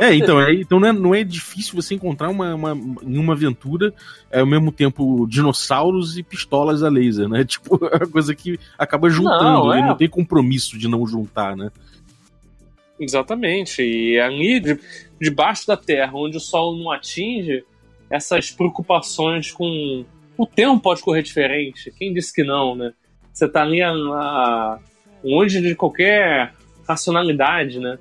É, 0.00 0.14
então, 0.14 0.40
é, 0.40 0.54
então 0.54 0.78
não 0.78 0.88
é, 0.88 0.92
não 0.92 1.14
é 1.14 1.24
difícil 1.24 1.74
você 1.74 1.94
encontrar 1.94 2.28
uma, 2.28 2.54
uma, 2.54 2.72
em 3.02 3.18
uma 3.18 3.32
aventura 3.32 3.94
é, 4.30 4.40
ao 4.40 4.46
mesmo 4.46 4.70
tempo 4.70 5.26
dinossauros 5.26 6.18
e 6.18 6.22
pistolas 6.22 6.82
a 6.82 6.88
laser, 6.88 7.28
né? 7.28 7.44
Tipo, 7.54 7.78
é 7.86 7.96
uma 7.96 8.06
coisa 8.06 8.34
que 8.34 8.58
acaba 8.78 9.08
juntando, 9.08 9.64
não, 9.64 9.72
é... 9.72 9.80
não 9.80 9.96
tem 9.96 10.08
compromisso 10.08 10.78
de 10.78 10.88
não 10.88 11.06
juntar, 11.06 11.56
né? 11.56 11.70
Exatamente. 12.98 13.82
E 13.82 14.18
ali, 14.20 14.60
de, 14.60 14.78
debaixo 15.20 15.66
da 15.66 15.76
Terra, 15.76 16.12
onde 16.14 16.36
o 16.36 16.40
Sol 16.40 16.76
não 16.76 16.90
atinge, 16.90 17.64
essas 18.10 18.50
preocupações 18.50 19.50
com. 19.50 20.04
O 20.36 20.46
tempo 20.46 20.80
pode 20.80 21.00
correr 21.00 21.22
diferente. 21.22 21.92
Quem 21.96 22.12
disse 22.12 22.32
que 22.32 22.42
não, 22.42 22.74
né? 22.74 22.92
Você 23.32 23.48
tá 23.48 23.62
ali 23.62 23.82
a, 23.82 23.90
a, 23.90 24.78
longe 25.22 25.60
de 25.60 25.74
qualquer 25.74 26.52
racionalidade, 26.86 27.78
né? 27.78 27.98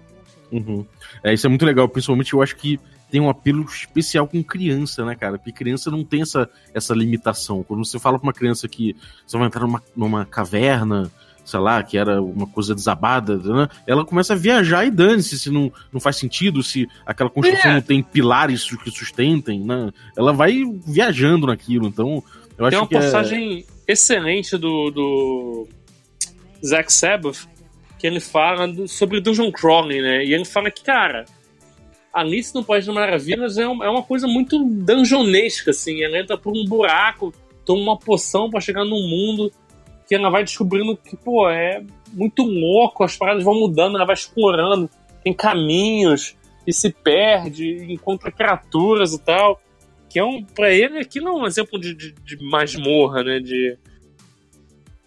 Uhum. 0.54 0.86
É, 1.24 1.34
isso 1.34 1.48
é 1.48 1.50
muito 1.50 1.66
legal, 1.66 1.90
principalmente 1.90 2.34
eu 2.34 2.42
acho 2.42 2.56
que 2.56 2.80
tem 3.10 3.20
um 3.20 3.30
apelo 3.30 3.64
especial 3.64 4.28
com 4.28 4.44
criança, 4.44 5.04
né, 5.04 5.16
cara? 5.16 5.38
Porque 5.38 5.52
criança 5.52 5.90
não 5.90 6.04
tem 6.04 6.22
essa, 6.22 6.50
essa 6.74 6.94
limitação. 6.94 7.64
Quando 7.64 7.84
você 7.84 8.00
fala 8.00 8.20
pra 8.20 8.28
uma 8.28 8.34
criança 8.34 8.68
que 8.68 8.96
você 9.26 9.38
vai 9.38 9.48
entrar 9.48 9.62
numa, 9.62 9.84
numa 9.96 10.26
caverna, 10.26 11.12
sei 11.44 11.60
lá, 11.60 11.82
que 11.82 11.98
era 11.98 12.22
uma 12.22 12.48
coisa 12.48 12.74
desabada, 12.76 13.38
né? 13.38 13.68
ela 13.86 14.06
começa 14.06 14.34
a 14.34 14.36
viajar 14.36 14.86
e 14.86 14.92
dane-se 14.92 15.38
se 15.38 15.50
não, 15.50 15.72
não 15.92 16.00
faz 16.00 16.18
sentido, 16.18 16.64
se 16.64 16.88
aquela 17.06 17.30
construção 17.30 17.72
é. 17.72 17.74
não 17.76 17.82
tem 17.82 18.02
pilares 18.02 18.64
que 18.78 18.92
sustentem, 18.92 19.60
né? 19.60 19.92
Ela 20.16 20.32
vai 20.32 20.64
viajando 20.86 21.48
naquilo, 21.48 21.88
então 21.88 22.24
eu 22.58 22.70
tem 22.70 22.80
acho 22.80 22.82
que 22.82 22.88
Tem 22.90 22.98
uma 22.98 23.04
é 23.04 23.12
passagem 23.12 23.66
é... 23.88 23.92
excelente 23.92 24.58
do, 24.58 24.92
do 24.92 25.68
Zack 26.66 26.94
Sabbath, 26.94 27.48
que 28.04 28.08
ele 28.08 28.20
fala 28.20 28.68
do, 28.68 28.86
sobre 28.86 29.22
Dungeon 29.22 29.50
Crawling, 29.50 30.02
né? 30.02 30.26
E 30.26 30.34
ele 30.34 30.44
fala 30.44 30.70
que, 30.70 30.84
cara, 30.84 31.24
Alice 32.14 32.54
no 32.54 32.62
País 32.62 32.86
das 32.86 32.94
Maravilhas 32.94 33.58
é, 33.58 33.62
é 33.62 33.66
uma 33.66 34.04
coisa 34.04 34.28
muito 34.28 34.62
dungeonesca, 34.62 35.72
assim. 35.72 36.04
Ela 36.04 36.20
entra 36.20 36.38
por 36.38 36.52
um 36.52 36.66
buraco, 36.66 37.34
toma 37.66 37.82
uma 37.82 37.98
poção 37.98 38.50
para 38.50 38.60
chegar 38.60 38.84
num 38.84 39.08
mundo 39.08 39.50
que 40.06 40.14
ela 40.14 40.30
vai 40.30 40.44
descobrindo 40.44 40.98
que, 40.98 41.16
pô, 41.16 41.50
é 41.50 41.82
muito 42.12 42.44
louco, 42.44 43.06
as 43.06 43.16
paradas 43.16 43.42
vão 43.42 43.58
mudando, 43.58 43.96
ela 43.96 44.06
vai 44.06 44.16
explorando, 44.16 44.90
tem 45.24 45.34
caminhos, 45.34 46.36
e 46.68 46.74
se 46.74 46.92
perde, 46.92 47.90
encontra 47.90 48.34
criaturas 48.34 49.14
e 49.14 49.20
tal. 49.22 49.62
Que 50.10 50.20
é 50.20 50.26
um, 50.26 50.44
pra 50.44 50.74
ele, 50.74 51.00
aquilo 51.00 51.30
é 51.30 51.32
um 51.32 51.46
exemplo 51.46 51.80
de, 51.80 51.96
de, 51.96 52.12
de 52.12 52.44
masmorra, 52.44 53.24
né? 53.24 53.40
De, 53.40 53.78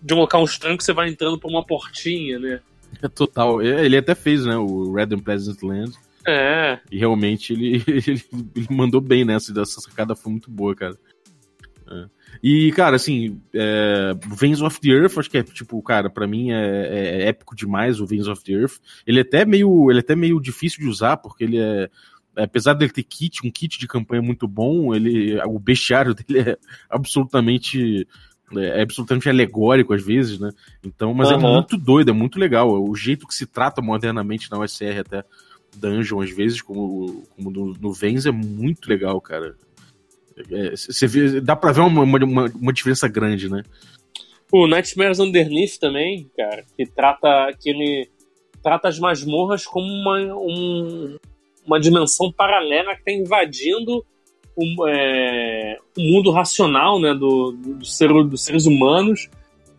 de 0.00 0.14
um 0.14 0.16
local 0.16 0.42
estranho 0.46 0.78
que 0.78 0.82
você 0.82 0.94
vai 0.94 1.10
entrando 1.10 1.38
por 1.38 1.50
uma 1.50 1.62
portinha, 1.62 2.38
né? 2.38 2.62
É 3.02 3.08
total. 3.08 3.60
É, 3.60 3.84
ele 3.84 3.96
até 3.96 4.14
fez, 4.14 4.44
né? 4.44 4.56
O 4.56 4.92
Red 4.92 5.14
and 5.14 5.20
Pleasant 5.20 5.62
Land. 5.62 5.92
É. 6.26 6.80
E 6.90 6.98
realmente 6.98 7.52
ele, 7.52 7.82
ele, 7.86 8.22
ele 8.54 8.66
mandou 8.70 9.00
bem 9.00 9.24
nessa. 9.24 9.52
Essa 9.60 9.80
sacada 9.80 10.16
foi 10.16 10.32
muito 10.32 10.50
boa, 10.50 10.74
cara. 10.74 10.96
É. 11.88 12.06
E, 12.42 12.70
cara, 12.72 12.96
assim, 12.96 13.40
é, 13.54 14.12
Veins 14.36 14.60
of 14.60 14.80
the 14.80 14.88
Earth, 14.88 15.16
acho 15.18 15.30
que 15.30 15.38
é, 15.38 15.42
tipo, 15.42 15.80
cara, 15.82 16.10
para 16.10 16.26
mim 16.26 16.50
é, 16.50 16.56
é, 16.56 17.22
é, 17.22 17.28
épico 17.28 17.54
demais 17.54 18.00
o 18.00 18.06
Veins 18.06 18.26
of 18.26 18.42
the 18.44 18.52
Earth. 18.52 18.78
Ele 19.06 19.20
é 19.20 19.22
até 19.22 19.44
meio, 19.44 19.90
ele 19.90 20.00
é 20.00 20.02
até 20.02 20.16
meio 20.16 20.40
difícil 20.40 20.80
de 20.80 20.88
usar, 20.88 21.16
porque 21.16 21.44
ele 21.44 21.58
é. 21.58 21.88
Apesar 22.38 22.74
dele 22.74 22.92
ter 22.92 23.02
kit, 23.02 23.46
um 23.46 23.50
kit 23.50 23.78
de 23.78 23.88
campanha 23.88 24.20
muito 24.20 24.46
bom, 24.46 24.94
ele, 24.94 25.40
o 25.46 25.58
bestiário 25.58 26.12
dele 26.14 26.50
é 26.50 26.58
absolutamente 26.90 28.06
é, 28.54 28.78
é 28.78 28.82
absolutamente 28.82 29.28
alegórico 29.28 29.92
às 29.92 30.04
vezes, 30.04 30.38
né? 30.38 30.50
Então, 30.84 31.12
mas 31.12 31.30
uhum. 31.30 31.34
é 31.34 31.38
muito 31.38 31.76
doido, 31.76 32.10
é 32.10 32.14
muito 32.14 32.38
legal. 32.38 32.70
O 32.70 32.94
jeito 32.94 33.26
que 33.26 33.34
se 33.34 33.46
trata 33.46 33.82
modernamente 33.82 34.50
na 34.50 34.58
USR 34.58 35.00
até 35.00 35.24
dungeon, 35.76 36.20
às 36.20 36.30
vezes, 36.30 36.62
como, 36.62 37.24
como 37.34 37.50
no, 37.50 37.74
no 37.74 37.92
Vens, 37.92 38.26
é 38.26 38.30
muito 38.30 38.88
legal, 38.88 39.20
cara. 39.20 39.54
É, 40.50 40.76
você 40.76 41.06
vê, 41.06 41.40
dá 41.40 41.56
pra 41.56 41.72
ver 41.72 41.80
uma, 41.80 42.02
uma, 42.02 42.46
uma, 42.54 42.72
diferença 42.72 43.08
grande, 43.08 43.48
né? 43.48 43.62
O 44.52 44.66
Nightmares 44.66 45.18
Underneath 45.18 45.78
também, 45.80 46.30
cara, 46.36 46.64
que 46.76 46.86
trata 46.86 47.52
que 47.58 47.70
ele 47.70 48.08
trata 48.62 48.88
as 48.88 48.98
masmorras 48.98 49.64
como 49.64 49.86
uma, 49.86 50.18
um, 50.34 51.16
uma 51.64 51.80
dimensão 51.80 52.30
paralela 52.30 52.94
que 52.94 53.00
está 53.00 53.12
invadindo 53.12 54.04
o, 54.56 54.88
é, 54.88 55.76
o 55.96 56.00
mundo 56.00 56.30
racional 56.30 56.98
né, 56.98 57.12
do, 57.12 57.52
do, 57.52 57.84
ser, 57.84 58.08
dos 58.24 58.42
seres 58.42 58.64
humanos, 58.64 59.28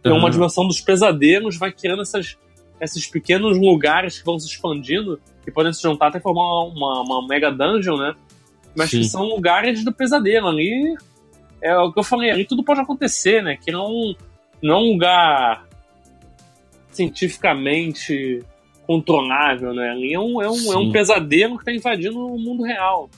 que 0.03 0.09
uhum. 0.09 0.15
é 0.15 0.19
uma 0.19 0.29
dimensão 0.29 0.67
dos 0.67 0.79
pesadelos, 0.79 1.57
vai 1.57 1.71
criando 1.71 2.03
essas, 2.03 2.37
esses 2.79 3.07
pequenos 3.07 3.57
lugares 3.57 4.19
que 4.19 4.25
vão 4.25 4.37
se 4.37 4.47
expandindo 4.47 5.19
e 5.45 5.51
podem 5.51 5.73
se 5.73 5.81
juntar 5.81 6.07
até 6.07 6.19
formar 6.19 6.65
uma, 6.65 7.01
uma 7.01 7.27
mega 7.27 7.51
dungeon, 7.51 7.97
né? 7.97 8.15
Mas 8.75 8.91
Sim. 8.91 8.99
que 8.99 9.05
são 9.05 9.23
lugares 9.23 9.83
do 9.83 9.91
pesadelo. 9.91 10.47
Ali 10.47 10.95
é 11.61 11.75
o 11.77 11.91
que 11.91 11.99
eu 11.99 12.03
falei, 12.03 12.29
ali 12.29 12.45
tudo 12.45 12.63
pode 12.63 12.79
acontecer, 12.79 13.41
né? 13.41 13.57
Que 13.57 13.71
não, 13.71 14.15
não 14.61 14.75
é 14.75 14.77
um 14.77 14.91
lugar 14.91 15.67
cientificamente 16.91 18.43
controlável, 18.85 19.73
né? 19.73 19.89
Ali 19.89 20.13
é 20.13 20.19
um, 20.19 20.41
é 20.41 20.49
um, 20.49 20.73
é 20.73 20.77
um 20.77 20.91
pesadelo 20.91 21.55
que 21.55 21.61
está 21.61 21.71
invadindo 21.73 22.25
o 22.25 22.37
mundo 22.37 22.63
real. 22.63 23.09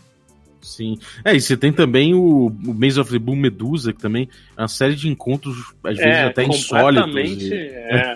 Sim. 0.61 0.97
É, 1.23 1.35
e 1.35 1.41
você 1.41 1.55
tem 1.55 1.71
também 1.71 2.13
o, 2.13 2.47
o 2.47 2.73
Maze 2.73 2.99
of 2.99 3.11
the 3.11 3.19
Boom 3.19 3.35
Medusa, 3.35 3.93
que 3.93 3.99
também 3.99 4.29
é 4.57 4.61
uma 4.61 4.67
série 4.67 4.95
de 4.95 5.07
encontros, 5.07 5.73
às 5.83 5.97
vezes 5.97 6.05
é, 6.05 6.23
até 6.23 6.43
insólitos. 6.43 7.41
E... 7.41 7.53
É, 7.53 8.13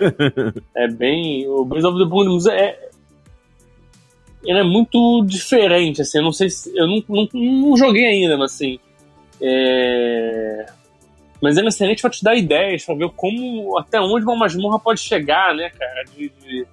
é 0.84 0.88
bem. 0.88 1.48
O 1.48 1.64
Maze 1.64 1.86
of 1.86 1.98
the 1.98 2.04
Boom 2.04 2.24
Medusa 2.24 2.52
é. 2.52 2.78
Ele 4.44 4.58
é 4.58 4.62
muito 4.62 5.24
diferente, 5.26 6.02
assim. 6.02 6.18
Eu 6.18 6.24
não 6.24 6.32
sei 6.32 6.50
se. 6.50 6.76
Eu 6.76 6.86
não, 6.86 7.02
não, 7.08 7.28
não 7.32 7.76
joguei 7.76 8.04
ainda, 8.04 8.36
mas 8.36 8.52
assim. 8.52 8.78
É... 9.40 10.66
Mas 11.40 11.56
ele 11.56 11.66
é 11.66 11.68
excelente 11.68 12.00
pra 12.00 12.10
te 12.10 12.22
dar 12.22 12.34
ideias, 12.36 12.84
pra 12.84 12.94
ver 12.94 13.10
como. 13.16 13.78
Até 13.78 14.00
onde 14.00 14.24
uma 14.24 14.36
masmorra 14.36 14.78
pode 14.78 15.00
chegar, 15.00 15.54
né, 15.54 15.70
cara? 15.70 16.04
De, 16.04 16.30
de 16.42 16.66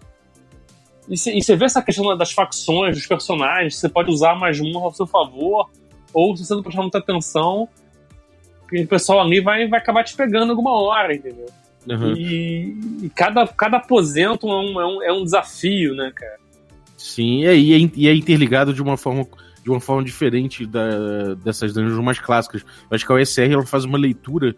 e 1.12 1.44
você 1.44 1.56
vê 1.58 1.66
essa 1.66 1.82
questão 1.82 2.16
das 2.16 2.32
facções, 2.32 2.96
dos 2.96 3.06
personagens, 3.06 3.76
você 3.76 3.90
pode 3.90 4.10
usar 4.10 4.32
a 4.32 4.36
masmorra 4.36 4.86
ao 4.86 4.94
seu 4.94 5.06
favor, 5.06 5.70
ou 6.14 6.36
se 6.38 6.46
você 6.46 6.56
não 6.56 6.64
prestar 6.64 6.82
muita 6.82 7.00
atenção, 7.00 7.68
o 8.72 8.88
pessoal 8.88 9.20
ali 9.20 9.42
vai, 9.42 9.68
vai 9.68 9.80
acabar 9.80 10.04
te 10.04 10.16
pegando 10.16 10.52
alguma 10.52 10.72
hora, 10.72 11.14
entendeu? 11.14 11.48
Uhum. 11.88 12.14
E, 12.16 12.78
e, 13.04 13.10
cada, 13.10 13.46
cada 13.48 13.78
aposento 13.78 14.48
é 14.48 14.56
um, 14.56 14.82
é, 14.82 14.86
um, 14.86 15.04
é 15.04 15.14
um 15.14 15.24
desafio, 15.24 15.94
né, 15.96 16.12
cara? 16.16 16.38
Sim, 16.98 17.46
é, 17.46 17.56
e 17.56 17.74
é, 17.74 17.92
e 17.96 18.08
é 18.08 18.16
interligado 18.16 18.74
de 18.74 18.82
uma 18.82 18.96
forma 18.96 19.28
de 19.64 19.70
uma 19.70 19.80
forma 19.80 20.04
diferente 20.04 20.66
da, 20.66 21.36
dessas 21.36 21.72
dungeons 21.72 22.04
mais 22.04 22.20
clássicas. 22.20 22.64
Eu 22.64 22.96
acho 22.96 23.06
que 23.06 23.12
a 23.12 23.16
OSR 23.16 23.52
ela 23.52 23.66
faz 23.66 23.86
uma 23.86 23.98
leitura 23.98 24.56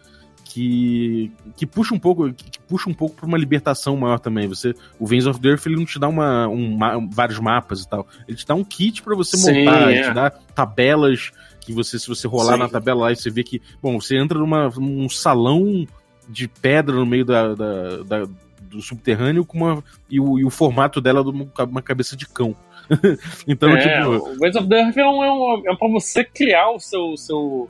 que, 0.54 1.32
que 1.58 1.66
puxa 1.66 1.96
um 1.96 2.00
pouco 2.00 2.32
que 2.32 2.60
puxa 2.68 2.88
um 2.88 2.94
pouco 2.94 3.16
para 3.16 3.26
uma 3.26 3.39
libertação 3.39 3.98
maior 3.98 4.20
também. 4.20 4.48
Você, 4.48 4.76
o 5.00 5.08
Veins 5.08 5.26
of 5.26 5.39
the 5.39 5.50
Earth 5.50 5.66
ele 5.66 5.78
não 5.78 5.86
te 5.86 5.98
dá 5.98 6.08
uma, 6.08 6.48
um, 6.48 7.10
vários 7.10 7.39
mapas 7.39 7.82
e 7.82 7.89
tal. 7.89 8.08
Ele 8.28 8.38
te 8.38 8.46
dá 8.46 8.54
um 8.54 8.63
kit 8.63 9.02
para 9.02 9.16
você 9.16 9.36
Sim, 9.36 9.66
montar, 9.66 9.89
é. 9.89 9.96
ele 9.96 10.04
te 10.04 10.13
dá 10.13 10.30
tabelas 10.30 11.32
que 11.60 11.74
você 11.74 11.98
se 11.98 12.08
você 12.08 12.28
rolar 12.28 12.54
Sim. 12.54 12.60
na 12.60 12.70
tabela 12.70 13.02
lá 13.02 13.12
e 13.12 13.16
você 13.16 13.32
vê 13.32 13.44
que, 13.44 13.60
bom, 13.82 14.00
você 14.00 14.16
entra 14.16 14.38
numa 14.38 14.70
num 14.70 15.10
salão 15.10 15.88
de 16.30 16.48
pedra 16.48 16.96
no 16.96 17.06
meio 17.06 17.26
da, 17.26 17.56
da, 17.56 18.04
da 18.04 18.28
do 18.62 18.80
subterrâneo 18.80 19.44
com 19.44 19.58
uma, 19.58 19.84
e, 20.08 20.20
o, 20.20 20.38
e 20.38 20.46
o 20.46 20.52
formato 20.52 21.02
dela 21.02 21.24
de 21.24 21.30
uma 21.32 21.82
cabeça 21.82 22.16
de 22.16 22.28
cão. 22.28 22.56
então, 23.48 23.70
é, 23.76 23.80
tipo. 23.80 24.30
O 24.30 24.39
Ways 24.39 24.56
of 24.56 24.68
the 24.68 24.82
Earth 24.82 24.98
é, 24.98 25.06
um, 25.06 25.24
é, 25.24 25.32
um, 25.32 25.63
é 25.66 25.76
pra 25.76 25.88
você 25.88 26.24
criar 26.24 26.70
o 26.70 26.80
seu, 26.80 27.18
seu, 27.18 27.70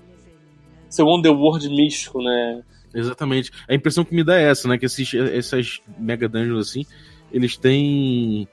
seu 0.94 1.08
underworld 1.08 1.68
místico, 1.70 2.22
né? 2.22 2.62
Exatamente. 2.94 3.52
A 3.68 3.74
impressão 3.74 4.06
que 4.06 4.14
me 4.14 4.24
dá 4.24 4.40
é 4.40 4.50
essa, 4.50 4.68
né? 4.68 4.78
Que 4.78 4.86
esses, 4.86 5.14
essas 5.14 5.82
mega 5.98 6.30
dungeons 6.30 6.70
assim, 6.70 6.86
eles 7.32 7.58
têm. 7.58 8.48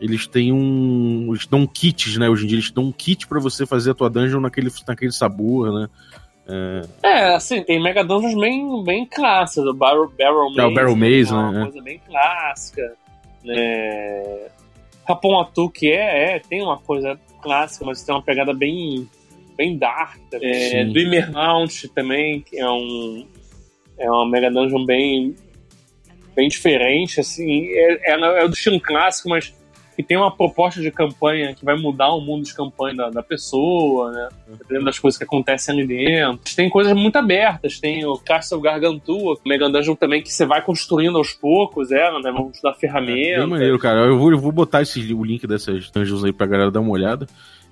Eles 0.00 0.26
têm 0.26 0.52
um. 0.52 1.28
Eles 1.30 1.46
dão 1.46 1.66
kits, 1.66 2.16
né? 2.16 2.28
Hoje 2.28 2.44
em 2.44 2.48
dia 2.48 2.56
eles 2.56 2.70
dão 2.70 2.84
um 2.84 2.92
kit 2.92 3.28
para 3.28 3.38
você 3.38 3.64
fazer 3.64 3.92
a 3.92 3.94
tua 3.94 4.10
dungeon 4.10 4.40
naquele, 4.40 4.70
naquele 4.86 5.12
sabor, 5.12 5.72
né? 5.72 5.88
É... 6.46 6.82
é, 7.02 7.34
assim, 7.34 7.62
tem 7.62 7.82
Mega 7.82 8.04
Dungeons 8.04 8.34
bem, 8.34 8.84
bem 8.84 9.06
clássicas. 9.06 9.64
O 9.66 9.72
Barrel, 9.72 10.10
Barrel 10.18 10.50
Maze. 10.50 10.60
É, 10.60 10.66
o 10.66 10.74
Barrel 10.74 10.96
Maze, 10.96 11.30
é 11.30 11.34
uma 11.34 11.52
né? 11.52 11.62
coisa 11.62 11.82
bem 11.82 12.00
clássica. 12.06 12.92
Né? 13.44 14.48
Rapon 15.06 15.40
Atu, 15.40 15.70
que 15.70 15.90
é, 15.90 16.36
é, 16.36 16.38
tem 16.40 16.62
uma 16.62 16.78
coisa 16.78 17.18
clássica, 17.42 17.84
mas 17.84 18.02
tem 18.02 18.14
uma 18.14 18.22
pegada 18.22 18.52
bem, 18.52 19.08
bem 19.56 19.78
dark. 19.78 20.18
É, 20.32 20.84
Dreamer 20.84 21.32
Mount 21.32 21.84
também, 21.94 22.40
que 22.40 22.58
é 22.58 22.68
um. 22.68 23.26
É 23.96 24.10
uma 24.10 24.28
Mega 24.28 24.50
Dungeon 24.50 24.84
bem, 24.84 25.36
bem 26.34 26.48
diferente, 26.48 27.20
assim. 27.20 27.68
É, 27.68 28.12
é, 28.12 28.44
é 28.44 28.48
do 28.48 28.54
estilo 28.54 28.80
clássico, 28.80 29.28
mas 29.28 29.54
que 29.94 30.02
tem 30.02 30.16
uma 30.16 30.34
proposta 30.34 30.80
de 30.80 30.90
campanha 30.90 31.54
que 31.54 31.64
vai 31.64 31.76
mudar 31.76 32.12
o 32.12 32.20
mundo 32.20 32.44
de 32.44 32.54
campanha 32.54 32.96
da, 32.96 33.10
da 33.10 33.22
pessoa, 33.22 34.10
né? 34.10 34.28
Dependendo 34.48 34.86
das 34.86 34.98
coisas 34.98 35.16
que 35.16 35.24
acontecem 35.24 35.74
ali 35.74 35.86
dentro. 35.86 36.54
Tem 36.54 36.68
coisas 36.68 36.92
muito 36.94 37.16
abertas, 37.16 37.78
tem 37.78 38.04
o 38.04 38.18
Castle 38.18 38.60
Gargantua, 38.60 39.34
o 39.34 39.48
Mega 39.48 39.68
Dungeon 39.68 39.94
também, 39.94 40.22
que 40.22 40.32
você 40.32 40.44
vai 40.44 40.62
construindo 40.62 41.16
aos 41.16 41.32
poucos, 41.32 41.92
ela, 41.92 42.20
né? 42.20 42.32
Vamos 42.32 42.60
dar 42.60 42.74
ferramentas. 42.74 43.34
É, 43.34 43.38
bem 43.38 43.46
maneiro, 43.46 43.78
cara. 43.78 44.00
Eu 44.00 44.18
vou, 44.18 44.32
eu 44.32 44.38
vou 44.38 44.50
botar 44.50 44.82
esse, 44.82 45.14
o 45.14 45.24
link 45.24 45.46
dessas 45.46 45.90
dungeons 45.90 46.24
aí 46.24 46.32
pra 46.32 46.46
galera 46.46 46.70
dar 46.70 46.80
uma 46.80 46.90
olhada. 46.90 47.26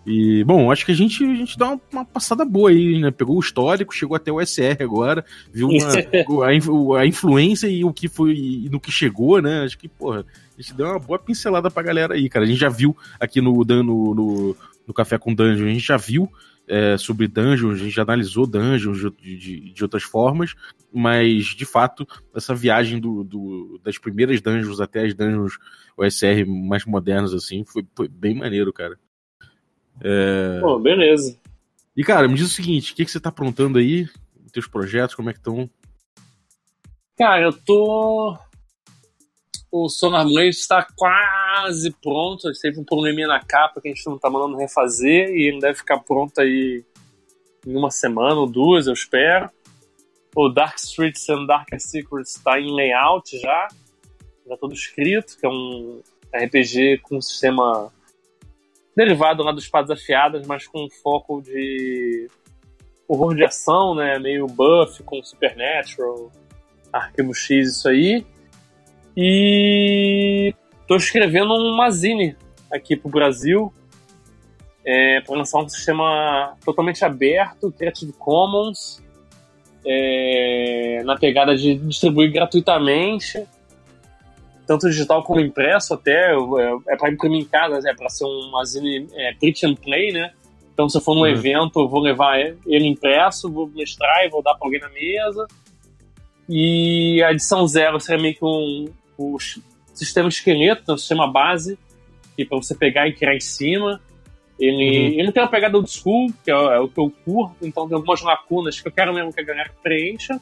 E, 0.04 0.42
bom, 0.44 0.70
acho 0.72 0.84
que 0.84 0.92
a 0.92 0.94
gente, 0.94 1.22
a 1.24 1.34
gente 1.34 1.56
dá 1.56 1.68
uma, 1.68 1.80
uma, 1.92 2.04
passada 2.04 2.44
boa 2.44 2.70
aí, 2.70 2.98
né? 2.98 3.10
Pegou 3.10 3.36
o 3.36 3.40
histórico, 3.40 3.94
chegou 3.94 4.16
até 4.16 4.32
o 4.32 4.40
SR 4.40 4.82
agora, 4.82 5.24
viu 5.52 5.68
uma, 5.68 5.86
a, 6.44 7.00
a, 7.00 7.06
influência 7.06 7.68
e 7.68 7.84
o 7.84 7.92
que 7.92 8.08
foi 8.08 8.34
e 8.34 8.68
no 8.68 8.80
que 8.80 8.90
chegou, 8.90 9.40
né? 9.40 9.62
Acho 9.62 9.78
que, 9.78 9.88
porra, 9.88 10.24
a 10.58 10.60
gente 10.60 10.74
deu 10.74 10.86
uma 10.86 10.98
boa 10.98 11.18
pincelada 11.18 11.70
pra 11.70 11.82
galera 11.82 12.14
aí, 12.14 12.28
cara. 12.28 12.44
A 12.44 12.48
gente 12.48 12.58
já 12.58 12.68
viu 12.68 12.96
aqui 13.20 13.40
no, 13.40 13.64
no, 13.64 13.82
no, 13.84 14.56
no 14.86 14.94
Café 14.94 15.18
com 15.18 15.32
Dungeon, 15.32 15.66
a 15.66 15.72
gente 15.72 15.86
já 15.86 15.96
viu 15.96 16.28
é, 16.66 16.96
sobre 16.96 17.28
dungeons, 17.28 17.74
a 17.74 17.84
gente 17.84 17.94
já 17.94 18.02
analisou 18.02 18.46
dungeons 18.46 18.98
de, 18.98 19.36
de, 19.36 19.72
de, 19.72 19.82
outras 19.82 20.02
formas, 20.02 20.54
mas 20.92 21.46
de 21.46 21.64
fato, 21.64 22.06
essa 22.34 22.54
viagem 22.54 22.98
do, 22.98 23.22
do, 23.24 23.80
das 23.84 23.98
primeiras 23.98 24.40
dungeons 24.40 24.80
até 24.80 25.04
as 25.04 25.14
dungeons 25.14 25.58
OSR 25.96 26.46
mais 26.46 26.84
modernas, 26.84 27.34
assim, 27.34 27.64
foi, 27.64 27.84
foi 27.94 28.08
bem 28.08 28.34
maneiro, 28.34 28.72
cara. 28.72 28.98
É... 30.00 30.60
Pô, 30.60 30.78
beleza. 30.78 31.36
E, 31.96 32.02
cara, 32.02 32.28
me 32.28 32.34
diz 32.34 32.46
o 32.46 32.54
seguinte: 32.54 32.92
o 32.92 32.96
que, 32.96 33.04
que 33.04 33.10
você 33.10 33.20
tá 33.20 33.28
aprontando 33.28 33.78
aí? 33.78 34.08
Teus 34.52 34.66
projetos, 34.66 35.14
como 35.14 35.30
é 35.30 35.32
que 35.32 35.38
estão? 35.38 35.68
Cara, 37.16 37.42
eu 37.42 37.52
tô. 37.52 38.36
O 39.70 39.88
Sonar 39.88 40.26
Blade 40.26 40.50
está 40.50 40.86
quase 40.96 41.90
pronto. 42.02 42.46
A 42.48 42.52
gente 42.52 42.60
teve 42.60 42.80
um 42.80 42.84
probleminha 42.84 43.26
na 43.26 43.40
capa 43.40 43.80
que 43.80 43.88
a 43.88 43.94
gente 43.94 44.06
não 44.06 44.18
tá 44.18 44.28
mandando 44.28 44.58
refazer 44.58 45.30
e 45.30 45.48
ele 45.48 45.60
deve 45.60 45.78
ficar 45.78 45.98
pronto 46.00 46.38
aí 46.40 46.84
em 47.66 47.76
uma 47.76 47.90
semana 47.90 48.34
ou 48.34 48.46
duas, 48.46 48.86
eu 48.86 48.92
espero. 48.92 49.48
O 50.34 50.48
Dark 50.48 50.76
Streets 50.78 51.28
and 51.28 51.46
Darker 51.46 51.80
Secrets 51.80 52.36
está 52.36 52.60
em 52.60 52.74
layout 52.74 53.38
já. 53.38 53.68
Já 54.46 54.56
todo 54.56 54.74
escrito, 54.74 55.38
que 55.38 55.46
é 55.46 55.48
um 55.48 56.02
RPG 56.34 56.98
com 56.98 57.16
um 57.16 57.22
sistema 57.22 57.92
derivado 58.96 59.42
lá 59.42 59.52
dos 59.52 59.64
espadas 59.64 59.90
afiadas, 59.90 60.46
mas 60.46 60.66
com 60.66 60.84
um 60.84 60.90
foco 61.02 61.40
de 61.42 62.28
horror 63.08 63.34
de 63.34 63.44
ação, 63.44 63.94
né? 63.94 64.18
Meio 64.18 64.46
buff 64.46 65.02
com 65.02 65.22
Supernatural, 65.22 66.30
Arquivo 66.92 67.34
X, 67.34 67.76
isso 67.76 67.88
aí. 67.88 68.24
E 69.16 70.54
tô 70.86 70.96
escrevendo 70.96 71.54
um 71.54 71.76
Mazine 71.76 72.36
aqui 72.70 72.96
pro 72.96 73.10
Brasil 73.10 73.72
é, 74.84 75.20
para 75.20 75.36
lançar 75.36 75.60
um 75.60 75.68
sistema 75.68 76.56
totalmente 76.64 77.04
aberto, 77.04 77.70
Creative 77.72 78.12
Commons, 78.14 79.02
é, 79.86 81.02
na 81.04 81.16
pegada 81.16 81.56
de 81.56 81.74
distribuir 81.74 82.32
gratuitamente 82.32 83.44
tanto 84.66 84.88
digital 84.88 85.22
como 85.22 85.40
impresso 85.40 85.94
até, 85.94 86.32
é, 86.32 86.78
é 86.88 86.96
para 86.96 87.10
imprimir 87.10 87.40
em 87.40 87.44
casa, 87.44 87.88
é 87.88 87.94
para 87.94 88.08
ser 88.08 88.24
um 88.24 88.56
Azine 88.58 89.08
é, 89.14 89.34
print 89.34 89.66
and 89.66 89.74
play, 89.74 90.12
né? 90.12 90.32
Então 90.72 90.88
se 90.88 90.96
eu 90.96 91.00
for 91.00 91.14
num 91.14 91.22
uhum. 91.22 91.26
evento, 91.26 91.80
eu 91.80 91.88
vou 91.88 92.00
levar 92.00 92.38
ele 92.40 92.86
impresso, 92.86 93.50
vou 93.50 93.68
mestrar 93.68 94.24
e 94.24 94.30
vou 94.30 94.42
dar 94.42 94.54
para 94.54 94.66
alguém 94.66 94.80
na 94.80 94.88
mesa. 94.88 95.46
E 96.48 97.22
a 97.22 97.32
edição 97.32 97.66
zero 97.66 98.00
seria 98.00 98.20
meio 98.20 98.34
que 98.34 98.44
um, 98.44 98.88
um 99.18 99.36
sistema 99.94 100.28
esqueleto, 100.28 100.92
um 100.92 100.98
sistema 100.98 101.30
base, 101.30 101.78
que 102.36 102.44
para 102.44 102.56
você 102.56 102.74
pegar 102.74 103.06
e 103.08 103.12
criar 103.12 103.34
em 103.34 103.40
cima. 103.40 104.00
Ele, 104.58 105.14
uhum. 105.14 105.20
ele 105.20 105.32
tem 105.32 105.42
uma 105.42 105.48
pegada 105.48 105.76
old 105.76 105.90
school, 105.90 106.32
que 106.44 106.50
é, 106.50 106.54
é, 106.54 106.78
o 106.78 106.88
que 106.88 106.98
eu 106.98 107.12
curto, 107.24 107.56
então 107.62 107.86
tem 107.88 107.96
algumas 107.96 108.22
lacunas 108.22 108.80
que 108.80 108.86
eu 108.86 108.92
quero 108.92 109.12
mesmo 109.12 109.32
que 109.32 109.40
a 109.40 109.44
galera 109.44 109.70
preencha. 109.82 110.40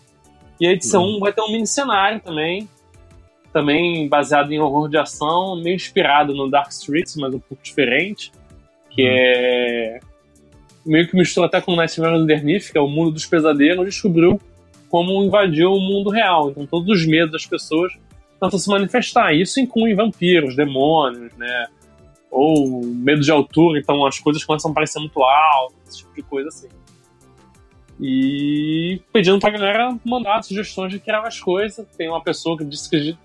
E 0.61 0.67
a 0.67 0.73
edição 0.73 1.05
uhum. 1.05 1.21
vai 1.21 1.33
ter 1.33 1.41
um 1.41 1.51
mini 1.51 1.67
cenário 1.67 2.21
também, 2.21 2.69
também 3.53 4.09
baseado 4.09 4.53
em 4.53 4.61
horror 4.61 4.89
de 4.89 4.99
ação, 4.99 5.61
meio 5.61 5.75
inspirado 5.75 6.35
no 6.35 6.51
Dark 6.51 6.71
Streets, 6.71 7.17
mas 7.17 7.35
um 7.35 7.41
pouco 7.41 7.63
diferente, 7.63 8.31
que 8.91 9.03
uhum. 9.03 9.09
é 9.11 10.01
meio 10.85 11.09
que 11.09 11.17
mistura 11.17 11.47
até 11.47 11.61
com 11.61 11.77
Nightmare 11.77 12.17
Underneath, 12.17 12.71
que 12.71 12.79
é 12.79 12.81
o 12.81 12.89
mundo 12.89 13.13
dos 13.13 13.27
pesadelos, 13.27 13.87
descobriu 13.87 14.41
como 14.89 15.23
invadiu 15.23 15.73
o 15.73 15.81
mundo 15.81 16.11
real. 16.11 16.51
Então 16.51 16.67
todos 16.67 16.89
os 16.89 17.07
medos 17.07 17.33
das 17.33 17.47
pessoas 17.47 17.93
tentam 18.41 18.59
se 18.59 18.69
manifestar. 18.69 19.33
Isso 19.33 19.61
inclui 19.61 19.95
vampiros, 19.95 20.57
demônios, 20.57 21.33
né? 21.37 21.67
Ou 22.31 22.85
medo 22.85 23.21
de 23.21 23.31
altura, 23.31 23.79
então 23.79 24.05
as 24.07 24.19
coisas 24.19 24.45
começam 24.45 24.71
a 24.71 24.75
parecer 24.75 25.01
muito 25.01 25.23
altas, 25.23 25.79
esse 25.89 25.99
tipo 25.99 26.15
de 26.15 26.23
coisa 26.23 26.49
assim. 26.49 26.69
E 28.01 29.03
pedindo 29.13 29.39
pra 29.39 29.51
galera 29.51 29.95
mandar 30.05 30.43
sugestões 30.43 30.91
de 30.91 30.99
criar 30.99 31.21
as 31.27 31.39
coisas. 31.39 31.87
Tem 31.97 32.09
uma 32.09 32.23
pessoa 32.23 32.57
que 32.57 32.65
disse 32.65 32.89
que 32.89 33.17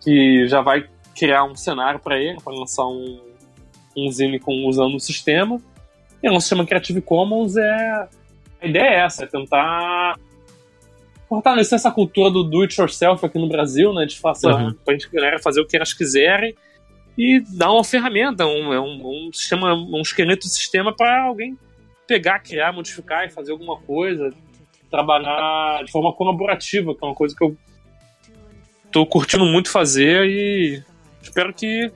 que 0.00 0.46
já 0.46 0.60
vai 0.60 0.88
criar 1.16 1.44
um 1.44 1.54
cenário 1.54 2.00
para 2.00 2.18
ele, 2.18 2.40
para 2.42 2.52
lançar 2.52 2.86
um, 2.86 3.20
um 3.96 4.10
zine 4.10 4.38
com, 4.38 4.66
usando 4.66 4.94
o 4.94 5.00
sistema. 5.00 5.60
E 6.22 6.28
o 6.28 6.40
sistema 6.40 6.66
Creative 6.66 7.00
Commons 7.00 7.56
é. 7.56 8.08
A 8.60 8.66
ideia 8.66 8.88
é 8.88 9.04
essa, 9.04 9.24
é 9.24 9.26
tentar 9.26 10.18
fortalecer 11.28 11.76
essa 11.76 11.90
cultura 11.90 12.30
do 12.30 12.42
do 12.42 12.62
it 12.62 12.80
yourself 12.80 13.24
aqui 13.24 13.38
no 13.38 13.48
Brasil, 13.48 13.92
né? 13.92 14.04
De 14.04 14.18
fazer, 14.18 14.48
uhum. 14.48 14.74
pra 14.84 14.94
gente 14.94 15.08
galera 15.10 15.38
fazer 15.38 15.60
o 15.60 15.66
que 15.66 15.76
elas 15.76 15.92
quiserem 15.92 16.54
e 17.18 17.40
dar 17.40 17.72
uma 17.72 17.82
ferramenta, 17.82 18.46
um, 18.46 18.72
é 18.72 18.80
um, 18.80 19.26
um 19.26 19.32
sistema, 19.32 19.74
um 19.74 20.00
esqueleto 20.00 20.46
de 20.46 20.52
sistema 20.52 20.94
para 20.94 21.24
alguém 21.24 21.58
pegar, 22.06 22.38
criar, 22.38 22.72
modificar 22.72 23.26
e 23.26 23.30
fazer 23.30 23.50
alguma 23.50 23.76
coisa, 23.76 24.32
trabalhar 24.88 25.82
de 25.84 25.90
forma 25.90 26.12
colaborativa, 26.12 26.94
que 26.94 27.04
é 27.04 27.06
uma 27.08 27.14
coisa 27.16 27.34
que 27.36 27.42
eu 27.42 27.56
tô 28.90 29.06
curtindo 29.06 29.44
muito 29.44 29.70
fazer 29.70 30.26
e 30.26 30.82
espero 31.22 31.52
que 31.52 31.90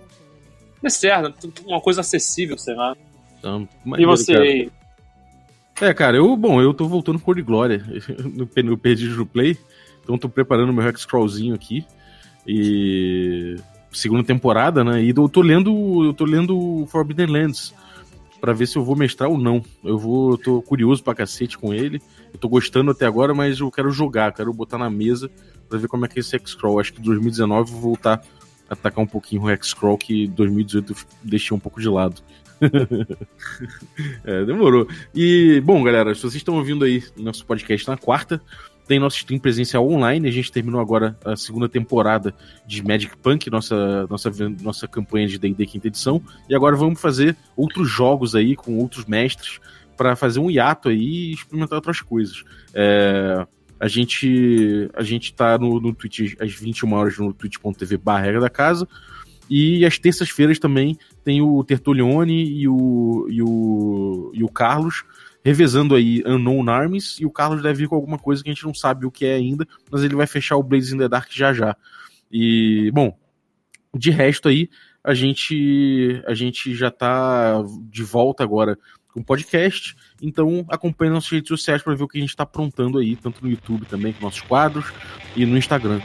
dê 0.82 0.90
certo. 0.90 1.52
Uma 1.66 1.80
coisa 1.80 2.00
acessível, 2.00 2.58
sei 2.58 2.74
lá. 2.74 2.96
Então, 3.38 3.68
e 3.98 4.06
você 4.06 4.36
aí? 4.36 4.70
É, 5.80 5.92
cara, 5.92 6.16
eu, 6.16 6.36
bom, 6.36 6.60
eu 6.60 6.72
tô 6.72 6.86
voltando 6.86 7.18
por 7.18 7.34
de 7.34 7.42
glória. 7.42 7.84
Eu 8.66 8.76
perdi 8.76 9.08
o 9.08 9.26
play, 9.26 9.56
então 10.02 10.18
tô 10.18 10.28
preparando 10.28 10.72
meu 10.72 10.86
Hexcrawlzinho 10.86 11.54
aqui. 11.54 11.84
E 12.46 13.56
segunda 13.92 14.24
temporada, 14.24 14.84
né? 14.84 15.02
E 15.02 15.10
eu 15.10 15.28
tô 15.28 15.42
lendo, 15.42 16.04
eu 16.04 16.12
tô 16.12 16.24
lendo 16.24 16.86
Forbidden 16.88 17.26
Lands 17.26 17.74
para 18.40 18.52
ver 18.52 18.66
se 18.66 18.76
eu 18.76 18.84
vou 18.84 18.96
mestrar 18.96 19.30
ou 19.30 19.38
não. 19.38 19.62
Eu 19.84 19.98
vou, 19.98 20.36
tô 20.36 20.60
curioso 20.62 21.02
pra 21.02 21.14
cacete 21.14 21.56
com 21.56 21.72
ele. 21.72 22.02
Eu 22.32 22.38
tô 22.38 22.48
gostando 22.48 22.90
até 22.90 23.06
agora, 23.06 23.32
mas 23.32 23.60
eu 23.60 23.70
quero 23.70 23.90
jogar, 23.90 24.32
quero 24.32 24.52
botar 24.52 24.78
na 24.78 24.90
mesa 24.90 25.30
pra 25.68 25.78
ver 25.78 25.88
como 25.88 26.04
é 26.04 26.08
que 26.08 26.18
é 26.18 26.20
esse 26.20 26.36
X-Crawl. 26.36 26.80
Acho 26.80 26.92
que 26.92 27.00
2019 27.00 27.70
eu 27.70 27.74
vou 27.74 27.80
voltar 27.90 28.22
a 28.68 28.74
atacar 28.74 29.02
um 29.02 29.06
pouquinho 29.06 29.42
o 29.42 29.50
X-Crawl, 29.50 29.98
que 29.98 30.26
2018 30.28 30.92
eu 30.92 30.96
deixei 31.22 31.56
um 31.56 31.60
pouco 31.60 31.80
de 31.80 31.88
lado. 31.88 32.22
é, 34.24 34.44
demorou. 34.44 34.86
E, 35.14 35.60
bom, 35.64 35.82
galera, 35.82 36.14
se 36.14 36.20
vocês 36.22 36.36
estão 36.36 36.56
ouvindo 36.56 36.84
aí 36.84 37.02
nosso 37.16 37.44
podcast 37.44 37.88
na 37.88 37.96
quarta, 37.96 38.40
tem 38.86 38.98
nosso 38.98 39.16
stream 39.16 39.38
presencial 39.38 39.88
online. 39.88 40.28
A 40.28 40.32
gente 40.32 40.52
terminou 40.52 40.80
agora 40.80 41.16
a 41.24 41.36
segunda 41.36 41.68
temporada 41.68 42.34
de 42.66 42.82
Magic 42.82 43.16
Punk, 43.16 43.50
nossa, 43.50 44.06
nossa, 44.08 44.30
nossa 44.60 44.88
campanha 44.88 45.26
de 45.26 45.38
D&D 45.38 45.66
quinta 45.66 45.88
edição. 45.88 46.22
E 46.48 46.54
agora 46.54 46.76
vamos 46.76 47.00
fazer 47.00 47.36
outros 47.56 47.90
jogos 47.90 48.34
aí 48.34 48.54
com 48.54 48.78
outros 48.78 49.04
mestres 49.04 49.60
para 49.96 50.16
fazer 50.16 50.40
um 50.40 50.50
hiato 50.50 50.88
aí 50.88 50.98
e 50.98 51.32
experimentar 51.32 51.76
outras 51.76 52.00
coisas. 52.00 52.44
É, 52.74 53.46
A 53.82 53.88
gente, 53.88 54.88
a 54.94 55.02
gente 55.02 55.34
tá 55.34 55.58
no, 55.58 55.80
no 55.80 55.92
Twitch 55.92 56.36
às 56.38 56.54
21 56.54 56.92
horas 56.92 57.18
no 57.18 57.32
twitch.tv 57.32 57.96
barra 57.96 58.38
da 58.38 58.48
casa. 58.48 58.86
E 59.50 59.84
às 59.84 59.98
terças-feiras 59.98 60.60
também 60.60 60.96
tem 61.24 61.42
o 61.42 61.64
Tertulione 61.64 62.44
e 62.44 62.68
o, 62.68 63.26
e 63.28 63.42
o, 63.42 64.30
e 64.34 64.44
o 64.44 64.48
Carlos 64.48 65.02
revezando 65.44 65.96
aí 65.96 66.22
Unknown 66.24 66.70
Arms. 66.70 67.20
E 67.20 67.26
o 67.26 67.30
Carlos 67.32 67.60
deve 67.60 67.80
vir 67.80 67.88
com 67.88 67.96
alguma 67.96 68.20
coisa 68.20 68.40
que 68.40 68.48
a 68.48 68.52
gente 68.54 68.64
não 68.64 68.72
sabe 68.72 69.04
o 69.04 69.10
que 69.10 69.26
é 69.26 69.34
ainda, 69.34 69.66
mas 69.90 70.04
ele 70.04 70.14
vai 70.14 70.28
fechar 70.28 70.54
o 70.54 70.62
Blades 70.62 70.92
in 70.92 70.98
the 70.98 71.08
Dark 71.08 71.26
já 71.32 71.52
já. 71.52 71.76
E, 72.30 72.88
bom, 72.94 73.18
de 73.92 74.12
resto 74.12 74.48
aí, 74.48 74.70
a 75.02 75.12
gente, 75.12 76.22
a 76.24 76.34
gente 76.34 76.72
já 76.72 76.88
tá 76.88 77.64
de 77.90 78.04
volta 78.04 78.44
agora 78.44 78.78
com 79.12 79.22
podcast. 79.22 79.94
Então 80.20 80.64
acompanhe 80.68 81.10
nossas 81.10 81.30
redes 81.30 81.48
sociais 81.48 81.82
para 81.82 81.94
ver 81.94 82.04
o 82.04 82.08
que 82.08 82.18
a 82.18 82.20
gente 82.20 82.30
está 82.30 82.42
aprontando 82.42 82.98
aí, 82.98 83.14
tanto 83.16 83.42
no 83.42 83.50
YouTube 83.50 83.86
também, 83.86 84.12
com 84.12 84.24
nossos 84.24 84.40
quadros, 84.40 84.86
e 85.36 85.46
no 85.46 85.56
Instagram. 85.56 86.00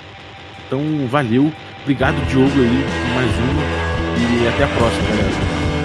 Então 0.66 1.08
valeu, 1.08 1.52
obrigado 1.82 2.16
Diogo 2.28 2.52
aí, 2.52 2.84
mais 3.16 3.32
uma, 3.38 4.44
e 4.44 4.48
até 4.48 4.64
a 4.64 4.68
próxima, 4.68 5.08
galera. 5.08 5.77